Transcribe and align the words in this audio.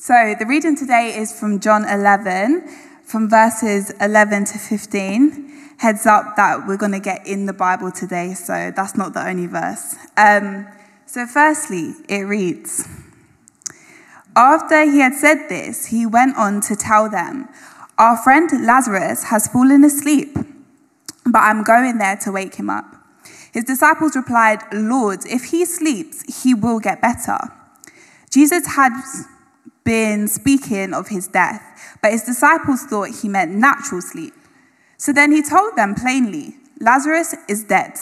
So 0.00 0.36
the 0.38 0.46
reading 0.46 0.76
today 0.76 1.16
is 1.16 1.36
from 1.36 1.58
John 1.58 1.84
11, 1.84 2.68
from 3.02 3.28
verses 3.28 3.90
11 4.00 4.44
to 4.44 4.56
15. 4.56 5.74
Heads 5.78 6.06
up 6.06 6.36
that 6.36 6.68
we're 6.68 6.76
going 6.76 6.92
to 6.92 7.00
get 7.00 7.26
in 7.26 7.46
the 7.46 7.52
Bible 7.52 7.90
today, 7.90 8.34
so 8.34 8.70
that's 8.76 8.96
not 8.96 9.12
the 9.12 9.26
only 9.26 9.48
verse. 9.48 9.96
Um, 10.16 10.68
so, 11.04 11.26
firstly, 11.26 11.94
it 12.08 12.20
reads 12.20 12.86
After 14.36 14.84
he 14.84 15.00
had 15.00 15.14
said 15.14 15.48
this, 15.48 15.86
he 15.86 16.06
went 16.06 16.36
on 16.36 16.60
to 16.60 16.76
tell 16.76 17.10
them, 17.10 17.48
Our 17.98 18.16
friend 18.16 18.48
Lazarus 18.64 19.24
has 19.24 19.48
fallen 19.48 19.82
asleep, 19.82 20.32
but 21.26 21.40
I'm 21.40 21.64
going 21.64 21.98
there 21.98 22.16
to 22.18 22.30
wake 22.30 22.54
him 22.54 22.70
up. 22.70 22.84
His 23.52 23.64
disciples 23.64 24.14
replied, 24.14 24.60
Lord, 24.72 25.26
if 25.26 25.46
he 25.46 25.64
sleeps, 25.64 26.44
he 26.44 26.54
will 26.54 26.78
get 26.78 27.02
better. 27.02 27.38
Jesus 28.30 28.76
had 28.76 28.92
been 29.88 30.28
speaking 30.28 30.92
of 30.92 31.08
his 31.08 31.28
death, 31.28 31.62
but 32.02 32.12
his 32.12 32.22
disciples 32.22 32.82
thought 32.82 33.08
he 33.08 33.26
meant 33.26 33.52
natural 33.52 34.02
sleep. 34.02 34.34
So 34.98 35.14
then 35.14 35.32
he 35.32 35.40
told 35.42 35.76
them 35.76 35.94
plainly, 35.94 36.56
Lazarus 36.78 37.34
is 37.48 37.64
dead, 37.64 37.94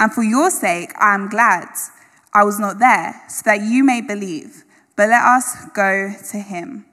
and 0.00 0.10
for 0.10 0.22
your 0.22 0.50
sake 0.50 0.90
I 0.98 1.14
am 1.14 1.28
glad 1.28 1.68
I 2.32 2.44
was 2.44 2.58
not 2.58 2.78
there, 2.78 3.20
so 3.28 3.42
that 3.44 3.60
you 3.60 3.84
may 3.84 4.00
believe. 4.00 4.64
But 4.96 5.10
let 5.10 5.22
us 5.22 5.66
go 5.74 6.14
to 6.30 6.38
him. 6.38 6.86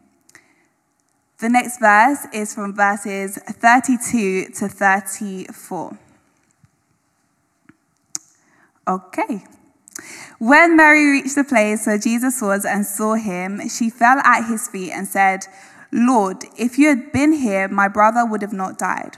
The 1.38 1.48
next 1.48 1.80
verse 1.80 2.28
is 2.34 2.54
from 2.54 2.76
verses 2.76 3.38
32 3.38 4.48
to 4.48 4.68
34. 4.68 5.98
Okay. 8.86 9.46
When 10.40 10.76
Mary 10.76 11.06
reached 11.12 11.36
the 11.36 11.44
place 11.44 11.88
where 11.88 11.98
Jesus 11.98 12.42
was 12.42 12.66
and 12.66 12.86
saw 12.86 13.16
him, 13.16 13.68
she 13.70 13.90
fell 13.90 14.20
at 14.20 14.48
his 14.48 14.68
feet 14.68 14.92
and 14.92 15.08
said, 15.08 15.46
Lord, 15.92 16.44
if 16.58 16.78
you 16.78 16.90
had 16.90 17.12
been 17.12 17.34
here, 17.34 17.68
my 17.68 17.88
brother 17.88 18.26
would 18.26 18.42
have 18.42 18.54
not 18.54 18.78
died. 18.78 19.18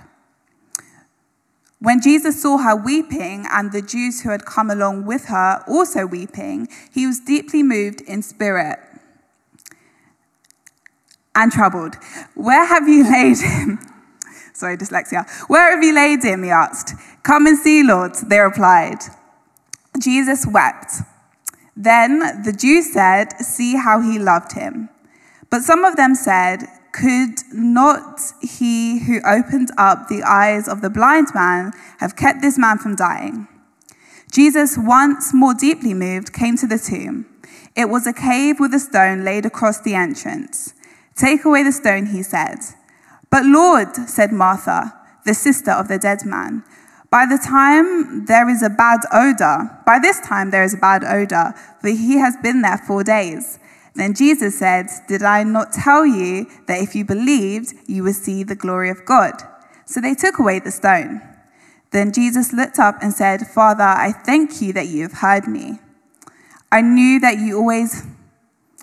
When 1.80 2.02
Jesus 2.02 2.42
saw 2.42 2.58
her 2.58 2.75
weeping 2.75 3.45
and 3.52 3.72
the 3.72 3.81
Jews 3.81 4.22
who 4.22 4.30
had 4.30 4.45
come 4.45 4.69
along 4.69 5.06
with 5.06 5.25
her 5.25 5.64
also 5.67 6.06
weeping, 6.06 6.67
he 6.91 7.06
was 7.06 7.19
deeply 7.19 7.62
moved 7.62 8.02
in 8.02 8.22
spirit 8.23 8.80
and 11.36 11.52
troubled. 11.52 11.95
Where 12.34 12.66
have 12.66 12.88
you 12.88 13.03
laid 13.03 13.38
him? 13.38 13.80
Sorry, 14.53 14.75
dyslexia. 14.75 15.30
Where 15.47 15.75
have 15.75 15.84
you 15.84 15.94
laid 15.94 16.23
him? 16.23 16.44
He 16.44 16.50
asked. 16.50 16.95
Come 17.22 17.45
and 17.45 17.58
see, 17.58 17.84
Lord, 17.84 18.16
they 18.28 18.39
replied. 18.39 19.00
Jesus 20.00 20.45
wept. 20.45 21.02
Then 21.76 22.44
the 22.44 22.52
Jews 22.52 22.92
said, 22.92 23.40
See 23.40 23.76
how 23.76 24.02
he 24.02 24.17
loved 24.17 24.53
him. 24.53 24.90
But 25.50 25.62
some 25.62 25.86
of 25.86 25.95
them 25.95 26.16
said, 26.16 26.64
Could 26.92 27.40
not 27.53 28.20
he 28.42 29.00
who 29.00 29.22
opened 29.22 29.70
up 29.78 30.08
the 30.08 30.23
eyes 30.23 30.68
of 30.68 30.81
the 30.81 30.90
blind 30.90 31.28
man 31.36 31.72
have 32.00 32.16
kept 32.16 32.42
this 32.42 32.58
man 32.58 32.78
from 32.80 32.95
dying? 32.95 33.48
Jesus, 34.31 34.78
once 34.78 35.34
more 35.34 35.53
deeply 35.53 35.94
moved, 35.94 36.34
came 36.34 36.58
to 36.58 36.68
the 36.68 36.80
tomb. 36.80 37.25
It 37.75 37.90
was 37.90 38.08
a 38.08 38.14
cave 38.14 38.59
with 38.59 38.73
a 38.73 38.80
stone 38.80 39.23
laid 39.23 39.45
across 39.45 39.80
the 39.80 39.94
entrance. 39.94 40.73
Take 41.16 41.45
away 41.45 41.64
the 41.64 41.72
stone, 41.72 42.08
he 42.08 42.23
said. 42.23 42.58
But 43.30 43.45
Lord, 43.45 43.95
said 43.95 44.31
Martha, 44.31 44.94
the 45.25 45.34
sister 45.34 45.72
of 45.72 45.88
the 45.88 45.98
dead 45.98 46.25
man, 46.25 46.64
by 47.09 47.25
the 47.25 47.38
time 47.38 48.25
there 48.25 48.50
is 48.50 48.61
a 48.61 48.69
bad 48.69 49.00
odor, 49.13 49.69
by 49.86 50.00
this 50.00 50.19
time 50.22 50.52
there 50.52 50.63
is 50.63 50.73
a 50.73 50.77
bad 50.77 51.03
odor, 51.03 51.53
for 51.80 51.89
he 51.89 52.17
has 52.17 52.36
been 52.44 52.61
there 52.61 52.77
four 52.77 53.03
days. 53.03 53.59
Then 53.95 54.13
Jesus 54.13 54.59
said, 54.59 54.88
Did 55.08 55.23
I 55.23 55.44
not 55.44 55.72
tell 55.72 56.05
you 56.05 56.47
that 56.67 56.81
if 56.81 56.95
you 56.95 57.05
believed, 57.05 57.73
you 57.88 58.03
would 58.03 58.16
see 58.16 58.44
the 58.44 58.55
glory 58.55 58.89
of 58.89 59.05
God? 59.05 59.33
So 59.85 60.02
they 60.02 60.13
took 60.13 60.38
away 60.38 60.59
the 60.59 60.72
stone. 60.72 61.22
Then 61.91 62.11
Jesus 62.11 62.53
looked 62.53 62.78
up 62.78 62.97
and 63.01 63.13
said, 63.13 63.47
Father, 63.47 63.84
I 63.84 64.12
thank 64.12 64.62
you 64.62 64.73
that 64.73 64.88
you 64.88 65.03
have 65.03 65.13
heard 65.13 65.47
me. 65.47 65.79
I 66.72 66.81
knew 66.81 67.19
that 67.22 67.40
you 67.40 67.57
always 67.57 68.06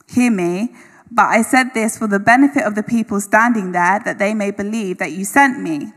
hear 0.08 0.30
me, 0.30 0.74
but 1.10 1.26
I 1.26 1.42
said 1.42 1.74
this 1.74 1.98
for 1.98 2.06
the 2.06 2.18
benefit 2.18 2.64
of 2.64 2.74
the 2.74 2.82
people 2.82 3.20
standing 3.20 3.72
there, 3.72 4.00
that 4.04 4.18
they 4.18 4.32
may 4.32 4.50
believe 4.50 4.98
that 4.98 5.12
you 5.12 5.24
sent 5.24 5.60
me. 5.60 5.92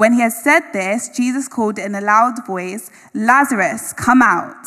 When 0.00 0.14
he 0.14 0.22
had 0.22 0.32
said 0.32 0.72
this, 0.72 1.10
Jesus 1.10 1.46
called 1.46 1.78
in 1.78 1.94
a 1.94 2.00
loud 2.00 2.46
voice, 2.46 2.90
Lazarus, 3.12 3.92
come 3.92 4.22
out. 4.22 4.64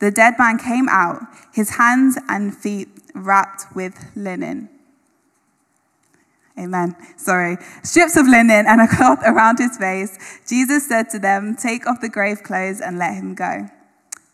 The 0.00 0.10
dead 0.10 0.34
man 0.40 0.58
came 0.58 0.88
out, 0.88 1.22
his 1.54 1.76
hands 1.76 2.18
and 2.28 2.52
feet 2.52 2.88
wrapped 3.14 3.76
with 3.76 3.94
linen. 4.16 4.68
Amen. 6.58 6.96
Sorry. 7.16 7.58
Strips 7.84 8.16
of 8.16 8.26
linen 8.26 8.66
and 8.66 8.80
a 8.80 8.88
cloth 8.88 9.20
around 9.24 9.60
his 9.60 9.76
face. 9.76 10.18
Jesus 10.48 10.88
said 10.88 11.08
to 11.10 11.20
them, 11.20 11.54
Take 11.54 11.86
off 11.86 12.00
the 12.00 12.08
grave 12.08 12.42
clothes 12.42 12.80
and 12.80 12.98
let 12.98 13.14
him 13.14 13.36
go. 13.36 13.68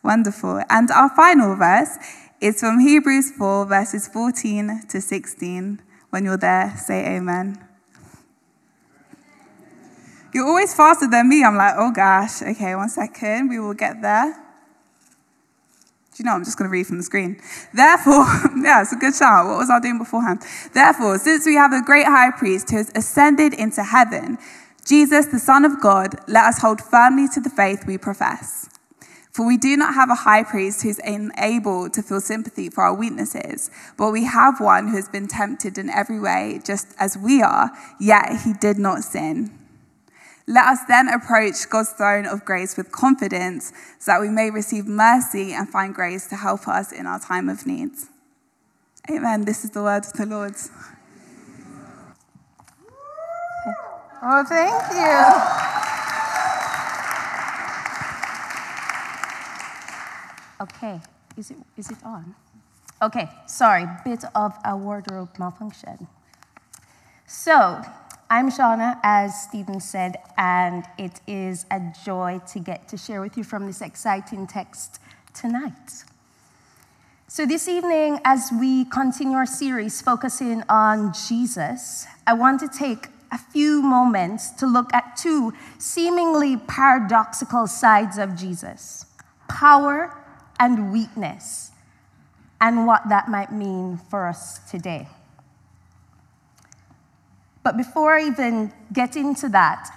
Wonderful. 0.02 0.62
And 0.70 0.90
our 0.90 1.10
final 1.10 1.56
verse 1.56 1.98
is 2.40 2.58
from 2.60 2.78
Hebrews 2.78 3.32
4, 3.32 3.66
verses 3.66 4.08
14 4.08 4.84
to 4.88 5.02
16. 5.02 5.82
When 6.08 6.24
you're 6.24 6.38
there, 6.38 6.74
say 6.74 7.16
amen. 7.16 7.67
You're 10.32 10.46
always 10.46 10.74
faster 10.74 11.08
than 11.08 11.28
me. 11.28 11.42
I'm 11.42 11.56
like, 11.56 11.74
oh 11.76 11.90
gosh, 11.90 12.42
okay, 12.42 12.74
one 12.74 12.88
second, 12.88 13.48
we 13.48 13.58
will 13.58 13.74
get 13.74 14.02
there. 14.02 14.32
Do 16.18 16.22
you 16.22 16.24
know, 16.24 16.34
I'm 16.34 16.44
just 16.44 16.58
going 16.58 16.68
to 16.68 16.72
read 16.72 16.86
from 16.86 16.96
the 16.96 17.04
screen. 17.04 17.40
Therefore, 17.72 18.24
yeah, 18.62 18.82
it's 18.82 18.92
a 18.92 18.96
good 18.96 19.14
shout. 19.14 19.46
What 19.46 19.58
was 19.58 19.70
I 19.70 19.78
doing 19.80 19.98
beforehand? 19.98 20.42
Therefore, 20.74 21.18
since 21.18 21.46
we 21.46 21.54
have 21.54 21.72
a 21.72 21.80
great 21.80 22.06
high 22.06 22.32
priest 22.32 22.70
who 22.70 22.76
has 22.76 22.90
ascended 22.94 23.54
into 23.54 23.84
heaven, 23.84 24.36
Jesus, 24.84 25.26
the 25.26 25.38
Son 25.38 25.64
of 25.64 25.80
God, 25.80 26.16
let 26.26 26.44
us 26.46 26.60
hold 26.60 26.80
firmly 26.80 27.28
to 27.34 27.40
the 27.40 27.50
faith 27.50 27.84
we 27.86 27.98
profess. 27.98 28.68
For 29.32 29.46
we 29.46 29.56
do 29.56 29.76
not 29.76 29.94
have 29.94 30.10
a 30.10 30.16
high 30.16 30.42
priest 30.42 30.82
who's 30.82 30.98
unable 31.04 31.88
to 31.90 32.02
feel 32.02 32.20
sympathy 32.20 32.68
for 32.68 32.82
our 32.82 32.94
weaknesses, 32.94 33.70
but 33.96 34.10
we 34.10 34.24
have 34.24 34.58
one 34.58 34.88
who 34.88 34.96
has 34.96 35.08
been 35.08 35.28
tempted 35.28 35.78
in 35.78 35.88
every 35.88 36.18
way, 36.18 36.60
just 36.64 36.88
as 36.98 37.16
we 37.16 37.40
are, 37.40 37.70
yet 38.00 38.40
he 38.44 38.52
did 38.54 38.78
not 38.78 39.04
sin. 39.04 39.56
Let 40.48 40.64
us 40.64 40.78
then 40.88 41.08
approach 41.10 41.68
God's 41.68 41.90
throne 41.90 42.24
of 42.24 42.42
grace 42.46 42.78
with 42.78 42.90
confidence 42.90 43.70
so 43.98 44.12
that 44.12 44.20
we 44.22 44.30
may 44.30 44.50
receive 44.50 44.86
mercy 44.86 45.52
and 45.52 45.68
find 45.68 45.94
grace 45.94 46.26
to 46.28 46.36
help 46.36 46.66
us 46.66 46.90
in 46.90 47.06
our 47.06 47.20
time 47.20 47.50
of 47.50 47.66
need. 47.66 47.90
Amen. 49.10 49.44
This 49.44 49.62
is 49.62 49.72
the 49.72 49.82
word 49.82 50.06
of 50.06 50.12
the 50.14 50.24
Lord. 50.24 50.54
Oh, 54.22 54.42
thank 54.48 54.72
you. 54.94 55.68
Okay, 60.60 61.00
is 61.36 61.50
it, 61.50 61.58
is 61.76 61.90
it 61.90 61.98
on? 62.02 62.34
Okay, 63.02 63.28
sorry, 63.46 63.86
bit 64.02 64.24
of 64.34 64.54
a 64.64 64.74
wardrobe 64.74 65.28
malfunction. 65.38 66.08
So, 67.26 67.82
I'm 68.30 68.50
Shawna, 68.50 69.00
as 69.02 69.44
Stephen 69.44 69.80
said, 69.80 70.16
and 70.36 70.84
it 70.98 71.22
is 71.26 71.64
a 71.70 71.80
joy 72.04 72.42
to 72.52 72.58
get 72.58 72.86
to 72.88 72.98
share 72.98 73.22
with 73.22 73.38
you 73.38 73.42
from 73.42 73.66
this 73.66 73.80
exciting 73.80 74.46
text 74.46 75.00
tonight. 75.32 76.04
So, 77.26 77.46
this 77.46 77.68
evening, 77.68 78.20
as 78.26 78.50
we 78.60 78.84
continue 78.84 79.34
our 79.34 79.46
series 79.46 80.02
focusing 80.02 80.62
on 80.68 81.14
Jesus, 81.26 82.06
I 82.26 82.34
want 82.34 82.60
to 82.60 82.68
take 82.68 83.06
a 83.32 83.38
few 83.38 83.80
moments 83.80 84.50
to 84.50 84.66
look 84.66 84.92
at 84.92 85.16
two 85.16 85.54
seemingly 85.78 86.58
paradoxical 86.58 87.66
sides 87.66 88.18
of 88.18 88.36
Jesus 88.36 89.06
power 89.48 90.14
and 90.60 90.92
weakness, 90.92 91.70
and 92.60 92.86
what 92.86 93.08
that 93.08 93.28
might 93.28 93.52
mean 93.52 93.96
for 94.10 94.26
us 94.26 94.58
today. 94.70 95.08
But 97.68 97.76
before 97.76 98.14
I 98.14 98.24
even 98.24 98.72
get 98.94 99.14
into 99.14 99.46
that, 99.50 99.90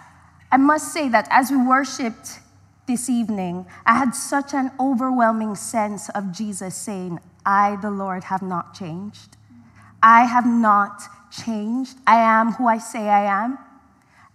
I 0.52 0.58
must 0.58 0.92
say 0.92 1.08
that 1.08 1.26
as 1.32 1.52
we 1.52 1.56
worshiped 1.56 2.42
this 2.86 3.10
evening, 3.10 3.66
I 3.86 3.96
had 3.96 4.12
such 4.14 4.54
an 4.54 4.72
overwhelming 4.78 5.56
sense 5.56 6.10
of 6.10 6.34
Jesus 6.34 6.76
saying, 6.76 7.22
I, 7.46 7.78
the 7.82 7.90
Lord, 7.90 8.26
have 8.26 8.42
not 8.42 8.74
changed. 8.74 9.38
I 10.04 10.26
have 10.26 10.46
not 10.46 11.02
changed. 11.32 11.96
I 12.06 12.18
am 12.18 12.52
who 12.52 12.68
I 12.68 12.78
say 12.78 13.08
I 13.08 13.24
am. 13.46 13.58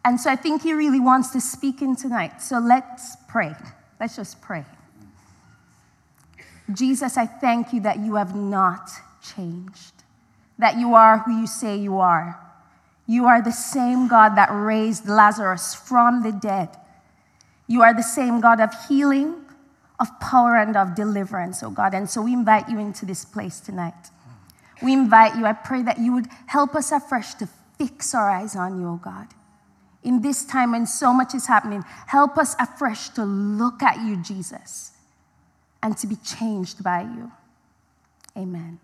And 0.03 0.19
so 0.19 0.31
I 0.31 0.37
think 0.37 0.62
he 0.62 0.73
really 0.73 0.99
wants 0.99 1.29
to 1.33 1.41
speak 1.43 1.83
in 1.83 1.94
tonight. 1.94 2.41
So 2.41 2.59
let's 2.59 3.17
pray. 3.29 3.55
Let's 4.00 4.17
just 4.17 4.41
pray. 4.41 4.65
Jesus, 6.73 7.19
I 7.19 7.27
thank 7.27 7.75
you 7.75 7.83
that 7.83 7.99
you 7.99 8.15
have 8.15 8.35
not 8.35 8.88
changed, 9.23 9.93
that 10.59 10.79
you 10.79 10.94
are 10.94 11.19
who 11.19 11.38
you 11.38 11.47
say 11.47 11.77
you 11.77 11.99
are. 11.99 12.41
You 13.06 13.26
are 13.26 13.41
the 13.41 13.53
same 13.53 14.08
God 14.08 14.37
that 14.37 14.49
raised 14.50 15.08
Lazarus 15.08 15.75
from 15.75 16.23
the 16.23 16.32
dead. 16.32 16.70
You 17.69 17.82
are 17.82 17.94
the 17.94 18.03
same 18.03 18.41
God 18.41 18.61
of 18.61 18.70
healing, 18.88 19.35
of 19.99 20.08
power, 20.20 20.56
and 20.56 20.76
of 20.76 20.94
deliverance, 20.94 21.62
oh 21.62 21.70
God. 21.70 21.94
And 21.94 22.08
so 22.11 22.23
we 22.23 22.32
invite 22.32 22.69
you 22.69 22.79
into 22.79 23.06
this 23.06 23.25
place 23.25 23.61
tonight. 23.61 24.11
We 24.82 24.93
invite 24.93 25.37
you, 25.37 25.47
I 25.47 25.53
pray 25.53 25.82
that 25.82 25.99
you 25.99 26.12
would 26.12 26.26
help 26.47 26.75
us 26.75 26.93
afresh 26.93 27.35
to 27.35 27.49
fix 27.79 28.14
our 28.14 28.29
eyes 28.29 28.56
on 28.56 28.81
you, 28.81 28.88
oh 28.88 29.00
God. 29.03 29.29
In 30.02 30.23
this 30.23 30.44
time 30.44 30.73
when 30.73 30.87
so 30.87 31.12
much 31.12 31.35
is 31.35 31.47
happening, 31.47 31.82
help 32.06 32.38
us 32.38 32.55
afresh 32.61 33.09
to 33.11 33.25
look 33.25 33.82
at 33.82 33.99
you, 34.05 34.17
Jesus, 34.23 34.93
and 35.82 35.97
to 35.99 36.06
be 36.06 36.17
changed 36.17 36.85
by 36.85 37.02
you. 37.02 37.32
Amen. 38.37 38.79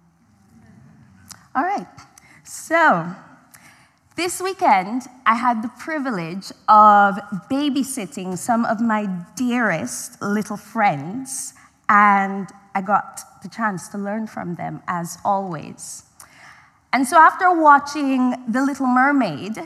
All 1.55 1.63
right. 1.63 1.87
So, 2.45 3.15
this 4.15 4.43
weekend, 4.43 5.03
I 5.25 5.35
had 5.35 5.63
the 5.63 5.71
privilege 5.79 6.51
of 6.69 7.17
babysitting 7.51 8.37
some 8.37 8.67
of 8.67 8.81
my 8.81 9.07
dearest 9.37 10.21
little 10.21 10.59
friends, 10.59 11.55
and 11.89 12.49
I 12.75 12.83
got 12.83 13.21
the 13.43 13.49
chance 13.49 13.89
to 13.89 13.99
learn 13.99 14.27
from 14.27 14.57
them 14.57 14.83
as 14.87 15.17
always. 15.25 16.05
And 16.93 17.07
so, 17.07 17.17
after 17.17 17.51
watching 17.59 18.35
The 18.47 18.63
Little 18.63 18.87
Mermaid 18.87 19.59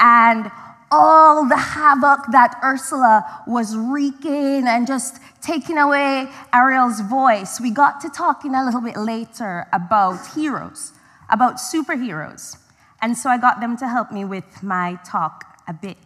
and 0.00 0.50
all 0.90 1.48
the 1.48 1.56
havoc 1.56 2.26
that 2.32 2.58
Ursula 2.64 3.42
was 3.46 3.76
wreaking 3.76 4.66
and 4.66 4.86
just 4.86 5.20
taking 5.40 5.78
away 5.78 6.28
Ariel's 6.52 7.00
voice, 7.02 7.60
we 7.60 7.70
got 7.70 8.00
to 8.00 8.10
talking 8.10 8.54
a 8.56 8.64
little 8.64 8.80
bit 8.80 8.96
later 8.96 9.68
about 9.72 10.34
heroes, 10.34 10.92
about 11.30 11.56
superheroes. 11.56 12.56
And 13.02 13.16
so 13.16 13.30
I 13.30 13.38
got 13.38 13.60
them 13.60 13.76
to 13.78 13.88
help 13.88 14.10
me 14.10 14.24
with 14.24 14.62
my 14.62 14.98
talk 15.04 15.58
a 15.68 15.72
bit. 15.72 15.96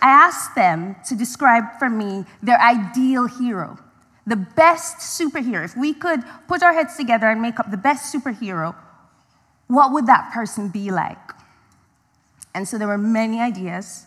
I 0.00 0.10
asked 0.10 0.54
them 0.54 0.96
to 1.06 1.16
describe 1.16 1.64
for 1.78 1.90
me 1.90 2.24
their 2.42 2.60
ideal 2.60 3.26
hero, 3.26 3.78
the 4.26 4.36
best 4.36 4.98
superhero. 4.98 5.64
If 5.64 5.76
we 5.76 5.92
could 5.92 6.22
put 6.46 6.62
our 6.62 6.72
heads 6.72 6.96
together 6.96 7.28
and 7.28 7.42
make 7.42 7.58
up 7.58 7.70
the 7.70 7.76
best 7.76 8.14
superhero, 8.14 8.74
what 9.66 9.92
would 9.92 10.06
that 10.06 10.32
person 10.32 10.68
be 10.68 10.90
like? 10.90 11.18
And 12.54 12.66
so 12.66 12.78
there 12.78 12.88
were 12.88 12.98
many 12.98 13.40
ideas, 13.40 14.06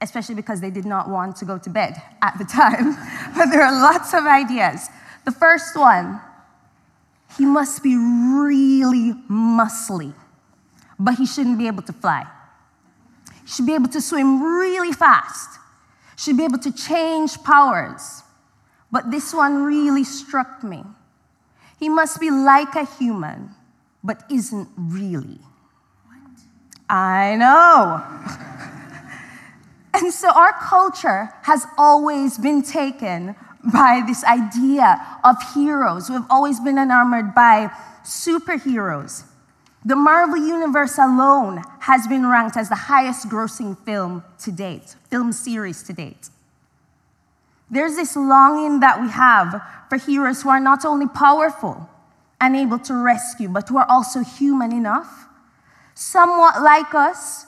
especially 0.00 0.34
because 0.34 0.60
they 0.60 0.70
did 0.70 0.84
not 0.84 1.08
want 1.08 1.36
to 1.36 1.44
go 1.44 1.58
to 1.58 1.70
bed 1.70 2.00
at 2.22 2.38
the 2.38 2.44
time. 2.60 2.96
but 3.36 3.46
there 3.46 3.62
are 3.62 3.72
lots 3.72 4.14
of 4.14 4.26
ideas. 4.26 4.88
The 5.24 5.32
first 5.32 5.76
one, 5.76 6.20
he 7.36 7.46
must 7.46 7.82
be 7.82 7.96
really 7.96 9.12
muscly, 9.30 10.14
but 11.02 11.16
he 11.16 11.26
shouldn't 11.26 11.58
be 11.58 11.66
able 11.66 11.82
to 11.82 11.92
fly. 11.92 12.24
He 13.42 13.48
should 13.48 13.66
be 13.66 13.74
able 13.74 13.88
to 13.88 14.00
swim 14.00 14.42
really 14.42 14.92
fast, 14.92 15.58
should 16.16 16.36
be 16.36 16.44
able 16.44 16.58
to 16.58 16.72
change 16.72 17.42
powers. 17.42 18.22
But 18.90 19.10
this 19.10 19.34
one 19.34 19.64
really 19.64 20.04
struck 20.04 20.62
me. 20.62 20.84
He 21.80 21.88
must 21.88 22.20
be 22.20 22.30
like 22.30 22.76
a 22.76 22.84
human, 22.84 23.50
but 24.04 24.22
isn't 24.30 24.68
really. 24.76 25.40
What? 26.06 26.38
I 26.88 27.34
know. 27.34 28.04
and 29.94 30.12
so 30.12 30.30
our 30.30 30.52
culture 30.52 31.30
has 31.42 31.66
always 31.76 32.38
been 32.38 32.62
taken 32.62 33.34
by 33.72 34.02
this 34.06 34.22
idea 34.24 35.18
of 35.24 35.36
heroes. 35.54 36.10
We've 36.10 36.20
always 36.30 36.60
been 36.60 36.78
enamored 36.78 37.34
by 37.34 37.70
superheroes. 38.04 39.24
The 39.84 39.96
Marvel 39.96 40.36
Universe 40.36 40.96
alone 40.98 41.62
has 41.80 42.06
been 42.06 42.26
ranked 42.26 42.56
as 42.56 42.68
the 42.68 42.74
highest 42.74 43.28
grossing 43.28 43.76
film 43.84 44.22
to 44.40 44.52
date, 44.52 44.94
film 45.10 45.32
series 45.32 45.82
to 45.84 45.92
date. 45.92 46.28
There's 47.70 47.96
this 47.96 48.14
longing 48.14 48.80
that 48.80 49.00
we 49.00 49.08
have 49.08 49.60
for 49.88 49.96
heroes 49.96 50.42
who 50.42 50.50
are 50.50 50.60
not 50.60 50.84
only 50.84 51.08
powerful 51.08 51.88
and 52.40 52.54
able 52.54 52.78
to 52.80 52.94
rescue, 52.94 53.48
but 53.48 53.68
who 53.68 53.78
are 53.78 53.86
also 53.88 54.20
human 54.20 54.72
enough 54.72 55.26
somewhat 55.94 56.62
like 56.62 56.94
us, 56.94 57.46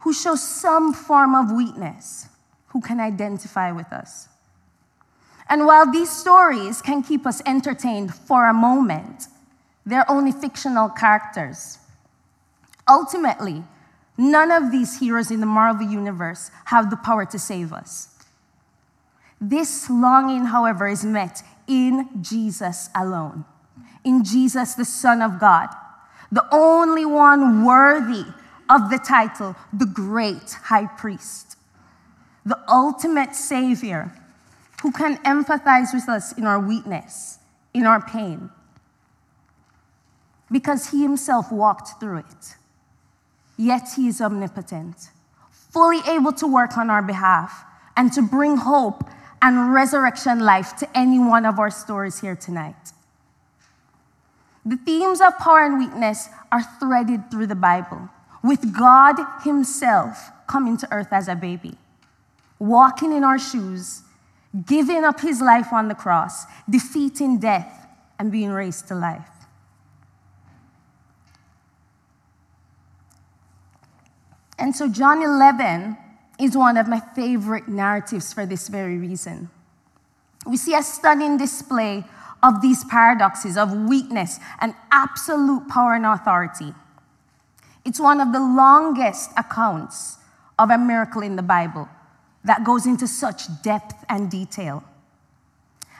who 0.00 0.12
show 0.12 0.34
some 0.34 0.92
form 0.92 1.34
of 1.34 1.52
weakness, 1.52 2.28
who 2.68 2.80
can 2.80 3.00
identify 3.00 3.70
with 3.72 3.92
us. 3.92 4.28
And 5.48 5.66
while 5.66 5.90
these 5.90 6.10
stories 6.10 6.82
can 6.82 7.02
keep 7.02 7.26
us 7.26 7.42
entertained 7.46 8.14
for 8.14 8.46
a 8.46 8.54
moment, 8.54 9.26
they're 9.88 10.10
only 10.10 10.32
fictional 10.32 10.88
characters. 10.88 11.78
Ultimately, 12.88 13.64
none 14.16 14.50
of 14.50 14.70
these 14.70 15.00
heroes 15.00 15.30
in 15.30 15.40
the 15.40 15.46
Marvel 15.46 15.86
Universe 15.86 16.50
have 16.66 16.90
the 16.90 16.96
power 16.96 17.24
to 17.26 17.38
save 17.38 17.72
us. 17.72 18.08
This 19.40 19.88
longing, 19.88 20.46
however, 20.46 20.88
is 20.88 21.04
met 21.04 21.42
in 21.66 22.08
Jesus 22.20 22.90
alone, 22.94 23.44
in 24.04 24.24
Jesus, 24.24 24.74
the 24.74 24.84
Son 24.84 25.22
of 25.22 25.38
God 25.38 25.68
the 26.30 26.46
only 26.52 27.04
one 27.06 27.64
worthy 27.64 28.24
of 28.68 28.90
the 28.90 28.98
title, 28.98 29.56
the 29.72 29.86
great 29.86 30.52
high 30.64 30.86
priest, 30.86 31.56
the 32.44 32.58
ultimate 32.68 33.34
savior 33.34 34.12
who 34.82 34.92
can 34.92 35.16
empathize 35.18 35.94
with 35.94 36.08
us 36.08 36.32
in 36.32 36.44
our 36.44 36.60
weakness, 36.60 37.38
in 37.72 37.86
our 37.86 38.00
pain, 38.00 38.50
because 40.50 40.90
he 40.90 41.02
himself 41.02 41.52
walked 41.52 42.00
through 42.00 42.18
it. 42.18 42.56
Yet 43.56 43.88
he 43.96 44.08
is 44.08 44.20
omnipotent, 44.20 45.10
fully 45.50 46.00
able 46.08 46.32
to 46.34 46.46
work 46.46 46.78
on 46.78 46.90
our 46.90 47.02
behalf 47.02 47.64
and 47.96 48.12
to 48.12 48.22
bring 48.22 48.56
hope 48.56 49.04
and 49.42 49.72
resurrection 49.72 50.40
life 50.40 50.76
to 50.76 50.98
any 50.98 51.18
one 51.18 51.44
of 51.44 51.58
our 51.58 51.70
stories 51.70 52.20
here 52.20 52.36
tonight. 52.36 52.92
The 54.64 54.76
themes 54.76 55.20
of 55.20 55.38
power 55.38 55.64
and 55.64 55.78
weakness 55.78 56.28
are 56.52 56.62
threaded 56.78 57.30
through 57.30 57.46
the 57.46 57.54
Bible, 57.54 58.08
with 58.42 58.76
God 58.76 59.16
Himself 59.42 60.30
coming 60.46 60.76
to 60.78 60.92
earth 60.92 61.12
as 61.12 61.28
a 61.28 61.34
baby, 61.34 61.76
walking 62.58 63.12
in 63.12 63.24
our 63.24 63.38
shoes, 63.38 64.02
giving 64.66 65.04
up 65.04 65.20
His 65.20 65.40
life 65.40 65.72
on 65.72 65.88
the 65.88 65.94
cross, 65.94 66.44
defeating 66.68 67.38
death, 67.38 67.86
and 68.18 68.30
being 68.30 68.50
raised 68.50 68.88
to 68.88 68.94
life. 68.94 69.37
And 74.58 74.74
so, 74.74 74.88
John 74.88 75.22
11 75.22 75.96
is 76.38 76.56
one 76.56 76.76
of 76.76 76.88
my 76.88 77.00
favorite 77.14 77.68
narratives 77.68 78.32
for 78.32 78.46
this 78.46 78.68
very 78.68 78.98
reason. 78.98 79.50
We 80.46 80.56
see 80.56 80.74
a 80.74 80.82
stunning 80.82 81.36
display 81.36 82.04
of 82.42 82.62
these 82.62 82.84
paradoxes 82.84 83.56
of 83.56 83.72
weakness 83.72 84.38
and 84.60 84.74
absolute 84.90 85.68
power 85.68 85.94
and 85.94 86.06
authority. 86.06 86.72
It's 87.84 88.00
one 88.00 88.20
of 88.20 88.32
the 88.32 88.40
longest 88.40 89.30
accounts 89.36 90.18
of 90.58 90.70
a 90.70 90.78
miracle 90.78 91.22
in 91.22 91.36
the 91.36 91.42
Bible 91.42 91.88
that 92.44 92.64
goes 92.64 92.86
into 92.86 93.06
such 93.06 93.62
depth 93.62 94.04
and 94.08 94.30
detail. 94.30 94.84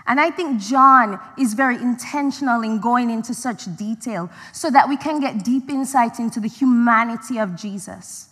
And 0.06 0.18
I 0.18 0.30
think 0.30 0.60
John 0.60 1.20
is 1.38 1.52
very 1.52 1.76
intentional 1.76 2.62
in 2.62 2.80
going 2.80 3.10
into 3.10 3.34
such 3.34 3.64
detail 3.76 4.30
so 4.52 4.70
that 4.70 4.88
we 4.88 4.96
can 4.96 5.20
get 5.20 5.44
deep 5.44 5.68
insight 5.68 6.18
into 6.18 6.40
the 6.40 6.48
humanity 6.48 7.38
of 7.38 7.54
Jesus, 7.56 8.30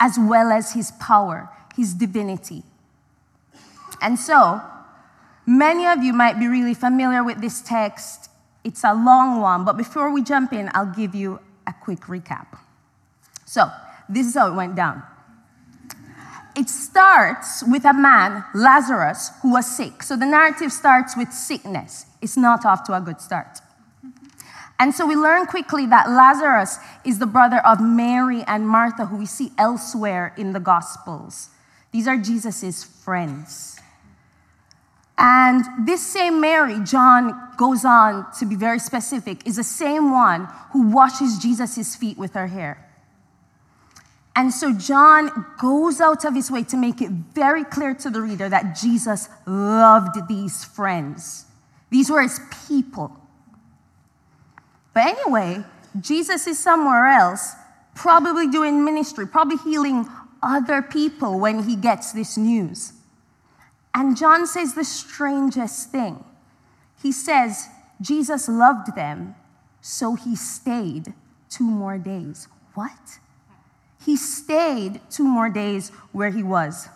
as 0.00 0.18
well 0.18 0.50
as 0.50 0.72
his 0.72 0.90
power, 0.92 1.50
his 1.76 1.94
divinity. 1.94 2.64
And 4.02 4.18
so, 4.18 4.60
Many 5.50 5.84
of 5.86 6.04
you 6.04 6.12
might 6.12 6.38
be 6.38 6.46
really 6.46 6.74
familiar 6.74 7.24
with 7.24 7.40
this 7.40 7.60
text. 7.60 8.30
It's 8.62 8.84
a 8.84 8.94
long 8.94 9.40
one, 9.40 9.64
but 9.64 9.76
before 9.76 10.12
we 10.12 10.22
jump 10.22 10.52
in, 10.52 10.70
I'll 10.74 10.94
give 10.94 11.12
you 11.12 11.40
a 11.66 11.72
quick 11.72 12.02
recap. 12.02 12.46
So, 13.46 13.68
this 14.08 14.28
is 14.28 14.34
how 14.34 14.52
it 14.52 14.54
went 14.54 14.76
down. 14.76 15.02
It 16.54 16.68
starts 16.68 17.64
with 17.66 17.84
a 17.84 17.92
man, 17.92 18.44
Lazarus, 18.54 19.30
who 19.42 19.50
was 19.52 19.66
sick. 19.66 20.04
So 20.04 20.16
the 20.16 20.26
narrative 20.26 20.72
starts 20.72 21.16
with 21.16 21.32
sickness. 21.32 22.06
It's 22.22 22.36
not 22.36 22.64
off 22.64 22.84
to 22.84 22.92
a 22.92 23.00
good 23.00 23.20
start. 23.20 23.58
And 24.80 24.94
so 24.94 25.06
we 25.06 25.14
learn 25.14 25.44
quickly 25.44 25.84
that 25.86 26.08
Lazarus 26.08 26.78
is 27.04 27.18
the 27.18 27.26
brother 27.26 27.58
of 27.66 27.82
Mary 27.82 28.42
and 28.46 28.66
Martha, 28.66 29.04
who 29.04 29.18
we 29.18 29.26
see 29.26 29.52
elsewhere 29.58 30.32
in 30.38 30.54
the 30.54 30.58
Gospels. 30.58 31.50
These 31.92 32.08
are 32.08 32.16
Jesus' 32.16 32.82
friends. 32.82 33.78
And 35.18 35.86
this 35.86 36.02
same 36.04 36.40
Mary, 36.40 36.80
John 36.82 37.52
goes 37.58 37.84
on 37.84 38.32
to 38.38 38.46
be 38.46 38.56
very 38.56 38.78
specific, 38.78 39.46
is 39.46 39.56
the 39.56 39.64
same 39.64 40.12
one 40.12 40.48
who 40.72 40.88
washes 40.88 41.38
Jesus' 41.38 41.94
feet 41.94 42.16
with 42.16 42.32
her 42.32 42.46
hair. 42.46 42.88
And 44.34 44.50
so 44.50 44.72
John 44.72 45.44
goes 45.60 46.00
out 46.00 46.24
of 46.24 46.34
his 46.34 46.50
way 46.50 46.62
to 46.62 46.78
make 46.78 47.02
it 47.02 47.10
very 47.10 47.64
clear 47.64 47.92
to 47.96 48.08
the 48.08 48.22
reader 48.22 48.48
that 48.48 48.76
Jesus 48.80 49.28
loved 49.44 50.26
these 50.26 50.64
friends. 50.64 51.44
These 51.90 52.08
were 52.08 52.22
his 52.22 52.40
people. 52.66 53.19
But 54.92 55.06
anyway, 55.06 55.64
Jesus 56.00 56.46
is 56.46 56.58
somewhere 56.58 57.06
else, 57.06 57.54
probably 57.94 58.48
doing 58.48 58.84
ministry, 58.84 59.26
probably 59.26 59.56
healing 59.58 60.06
other 60.42 60.82
people 60.82 61.38
when 61.38 61.64
he 61.64 61.76
gets 61.76 62.12
this 62.12 62.36
news. 62.36 62.92
And 63.94 64.16
John 64.16 64.46
says 64.46 64.74
the 64.74 64.84
strangest 64.84 65.90
thing. 65.90 66.24
He 67.02 67.12
says, 67.12 67.68
Jesus 68.00 68.48
loved 68.48 68.94
them, 68.94 69.34
So 69.80 70.14
he 70.14 70.36
stayed 70.36 71.12
two 71.48 71.64
more 71.64 71.98
days. 71.98 72.48
What? 72.74 73.18
He 74.04 74.16
stayed 74.16 75.00
two 75.10 75.24
more 75.24 75.50
days 75.50 75.90
where 76.12 76.30
he 76.30 76.42
was. 76.42 76.88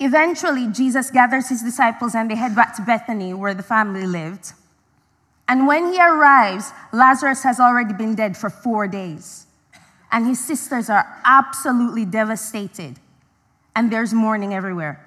Eventually, 0.00 0.66
Jesus 0.66 1.10
gathers 1.10 1.48
his 1.48 1.62
disciples 1.62 2.14
and 2.14 2.28
they 2.30 2.34
head 2.34 2.56
back 2.56 2.74
to 2.76 2.82
Bethany 2.82 3.34
where 3.34 3.54
the 3.54 3.62
family 3.62 4.06
lived. 4.06 4.52
And 5.48 5.66
when 5.66 5.92
he 5.92 6.00
arrives, 6.00 6.72
Lazarus 6.92 7.42
has 7.42 7.60
already 7.60 7.92
been 7.92 8.14
dead 8.14 8.36
for 8.36 8.48
four 8.48 8.86
days. 8.88 9.46
And 10.10 10.26
his 10.26 10.42
sisters 10.44 10.90
are 10.90 11.06
absolutely 11.24 12.04
devastated. 12.04 12.98
And 13.74 13.90
there's 13.90 14.12
mourning 14.12 14.54
everywhere. 14.54 15.04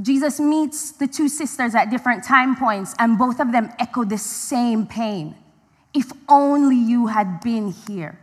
Jesus 0.00 0.38
meets 0.38 0.92
the 0.92 1.06
two 1.06 1.28
sisters 1.28 1.74
at 1.74 1.90
different 1.90 2.22
time 2.22 2.54
points, 2.54 2.94
and 2.98 3.18
both 3.18 3.40
of 3.40 3.50
them 3.52 3.72
echo 3.78 4.04
the 4.04 4.18
same 4.18 4.86
pain. 4.86 5.34
If 5.94 6.12
only 6.28 6.76
you 6.76 7.06
had 7.06 7.40
been 7.40 7.72
here. 7.86 8.18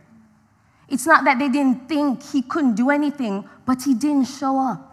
It's 0.88 1.06
not 1.06 1.24
that 1.24 1.38
they 1.38 1.48
didn't 1.48 1.88
think 1.88 2.22
he 2.22 2.42
couldn't 2.42 2.76
do 2.76 2.90
anything, 2.90 3.48
but 3.66 3.82
he 3.82 3.94
didn't 3.94 4.26
show 4.26 4.58
up. 4.58 4.92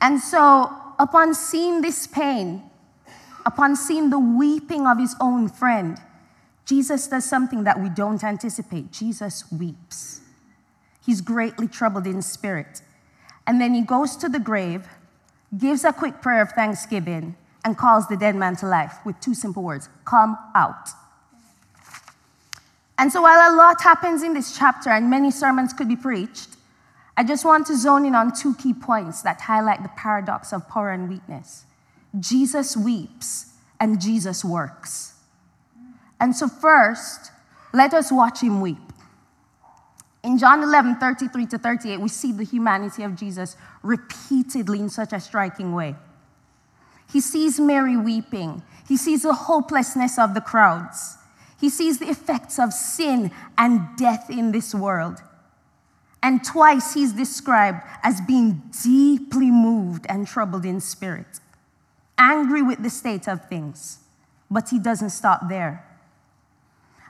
And 0.00 0.20
so, 0.20 0.70
upon 0.98 1.34
seeing 1.34 1.80
this 1.80 2.06
pain, 2.06 2.65
upon 3.46 3.76
seeing 3.76 4.10
the 4.10 4.18
weeping 4.18 4.86
of 4.86 4.98
his 4.98 5.14
own 5.20 5.48
friend, 5.48 5.98
Jesus 6.66 7.06
does 7.06 7.24
something 7.24 7.62
that 7.62 7.80
we 7.80 7.88
don't 7.88 8.22
anticipate. 8.24 8.90
Jesus 8.90 9.50
weeps. 9.52 10.20
He's 11.04 11.20
greatly 11.20 11.68
troubled 11.68 12.08
in 12.08 12.20
spirit. 12.20 12.82
And 13.46 13.60
then 13.60 13.72
he 13.72 13.82
goes 13.82 14.16
to 14.16 14.28
the 14.28 14.40
grave, 14.40 14.88
gives 15.56 15.84
a 15.84 15.92
quick 15.92 16.20
prayer 16.20 16.42
of 16.42 16.50
thanksgiving, 16.50 17.36
and 17.64 17.78
calls 17.78 18.08
the 18.08 18.16
dead 18.16 18.34
man 18.34 18.56
to 18.56 18.66
life 18.66 18.94
with 19.04 19.18
two 19.20 19.34
simple 19.34 19.62
words 19.62 19.88
Come 20.04 20.36
out. 20.54 20.88
And 22.98 23.12
so, 23.12 23.22
while 23.22 23.52
a 23.52 23.54
lot 23.54 23.80
happens 23.82 24.22
in 24.22 24.34
this 24.34 24.56
chapter 24.56 24.90
and 24.90 25.08
many 25.08 25.30
sermons 25.30 25.72
could 25.72 25.86
be 25.86 25.96
preached, 25.96 26.56
I 27.16 27.22
just 27.22 27.44
want 27.44 27.66
to 27.68 27.76
zone 27.76 28.06
in 28.06 28.14
on 28.14 28.34
two 28.34 28.54
key 28.54 28.72
points 28.72 29.22
that 29.22 29.40
highlight 29.40 29.82
the 29.82 29.90
paradox 29.90 30.52
of 30.52 30.68
power 30.68 30.90
and 30.90 31.08
weakness 31.08 31.65
Jesus 32.18 32.76
weeps 32.76 33.52
and 33.80 34.00
Jesus 34.00 34.44
works. 34.44 35.14
And 36.20 36.34
so, 36.34 36.48
first, 36.48 37.30
let 37.72 37.92
us 37.92 38.10
watch 38.10 38.40
him 38.40 38.60
weep. 38.60 38.78
In 40.22 40.38
John 40.38 40.62
11, 40.62 40.96
33 40.96 41.46
to 41.46 41.58
38, 41.58 42.00
we 42.00 42.08
see 42.08 42.32
the 42.32 42.42
humanity 42.42 43.02
of 43.02 43.14
Jesus 43.14 43.56
repeatedly 43.82 44.80
in 44.80 44.88
such 44.88 45.12
a 45.12 45.20
striking 45.20 45.72
way. 45.72 45.94
He 47.12 47.20
sees 47.20 47.60
Mary 47.60 47.96
weeping, 47.96 48.62
he 48.88 48.96
sees 48.96 49.22
the 49.22 49.32
hopelessness 49.32 50.18
of 50.18 50.34
the 50.34 50.40
crowds, 50.40 51.16
he 51.60 51.70
sees 51.70 51.98
the 51.98 52.08
effects 52.08 52.58
of 52.58 52.72
sin 52.72 53.30
and 53.56 53.96
death 53.96 54.28
in 54.28 54.52
this 54.52 54.74
world. 54.74 55.22
And 56.22 56.44
twice 56.44 56.94
he's 56.94 57.12
described 57.12 57.82
as 58.02 58.20
being 58.20 58.62
deeply 58.82 59.50
moved 59.50 60.06
and 60.08 60.26
troubled 60.26 60.64
in 60.64 60.80
spirit, 60.80 61.38
angry 62.18 62.62
with 62.62 62.82
the 62.82 62.90
state 62.90 63.28
of 63.28 63.48
things. 63.48 63.98
But 64.50 64.68
he 64.68 64.78
doesn't 64.78 65.10
stop 65.10 65.48
there. 65.48 65.84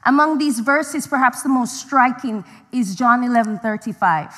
Among 0.05 0.39
these 0.39 0.61
verses, 0.61 1.07
perhaps 1.07 1.43
the 1.43 1.49
most 1.49 1.81
striking 1.81 2.45
is 2.73 2.95
John 2.95 3.25
11 3.25 3.59
35. 3.59 4.33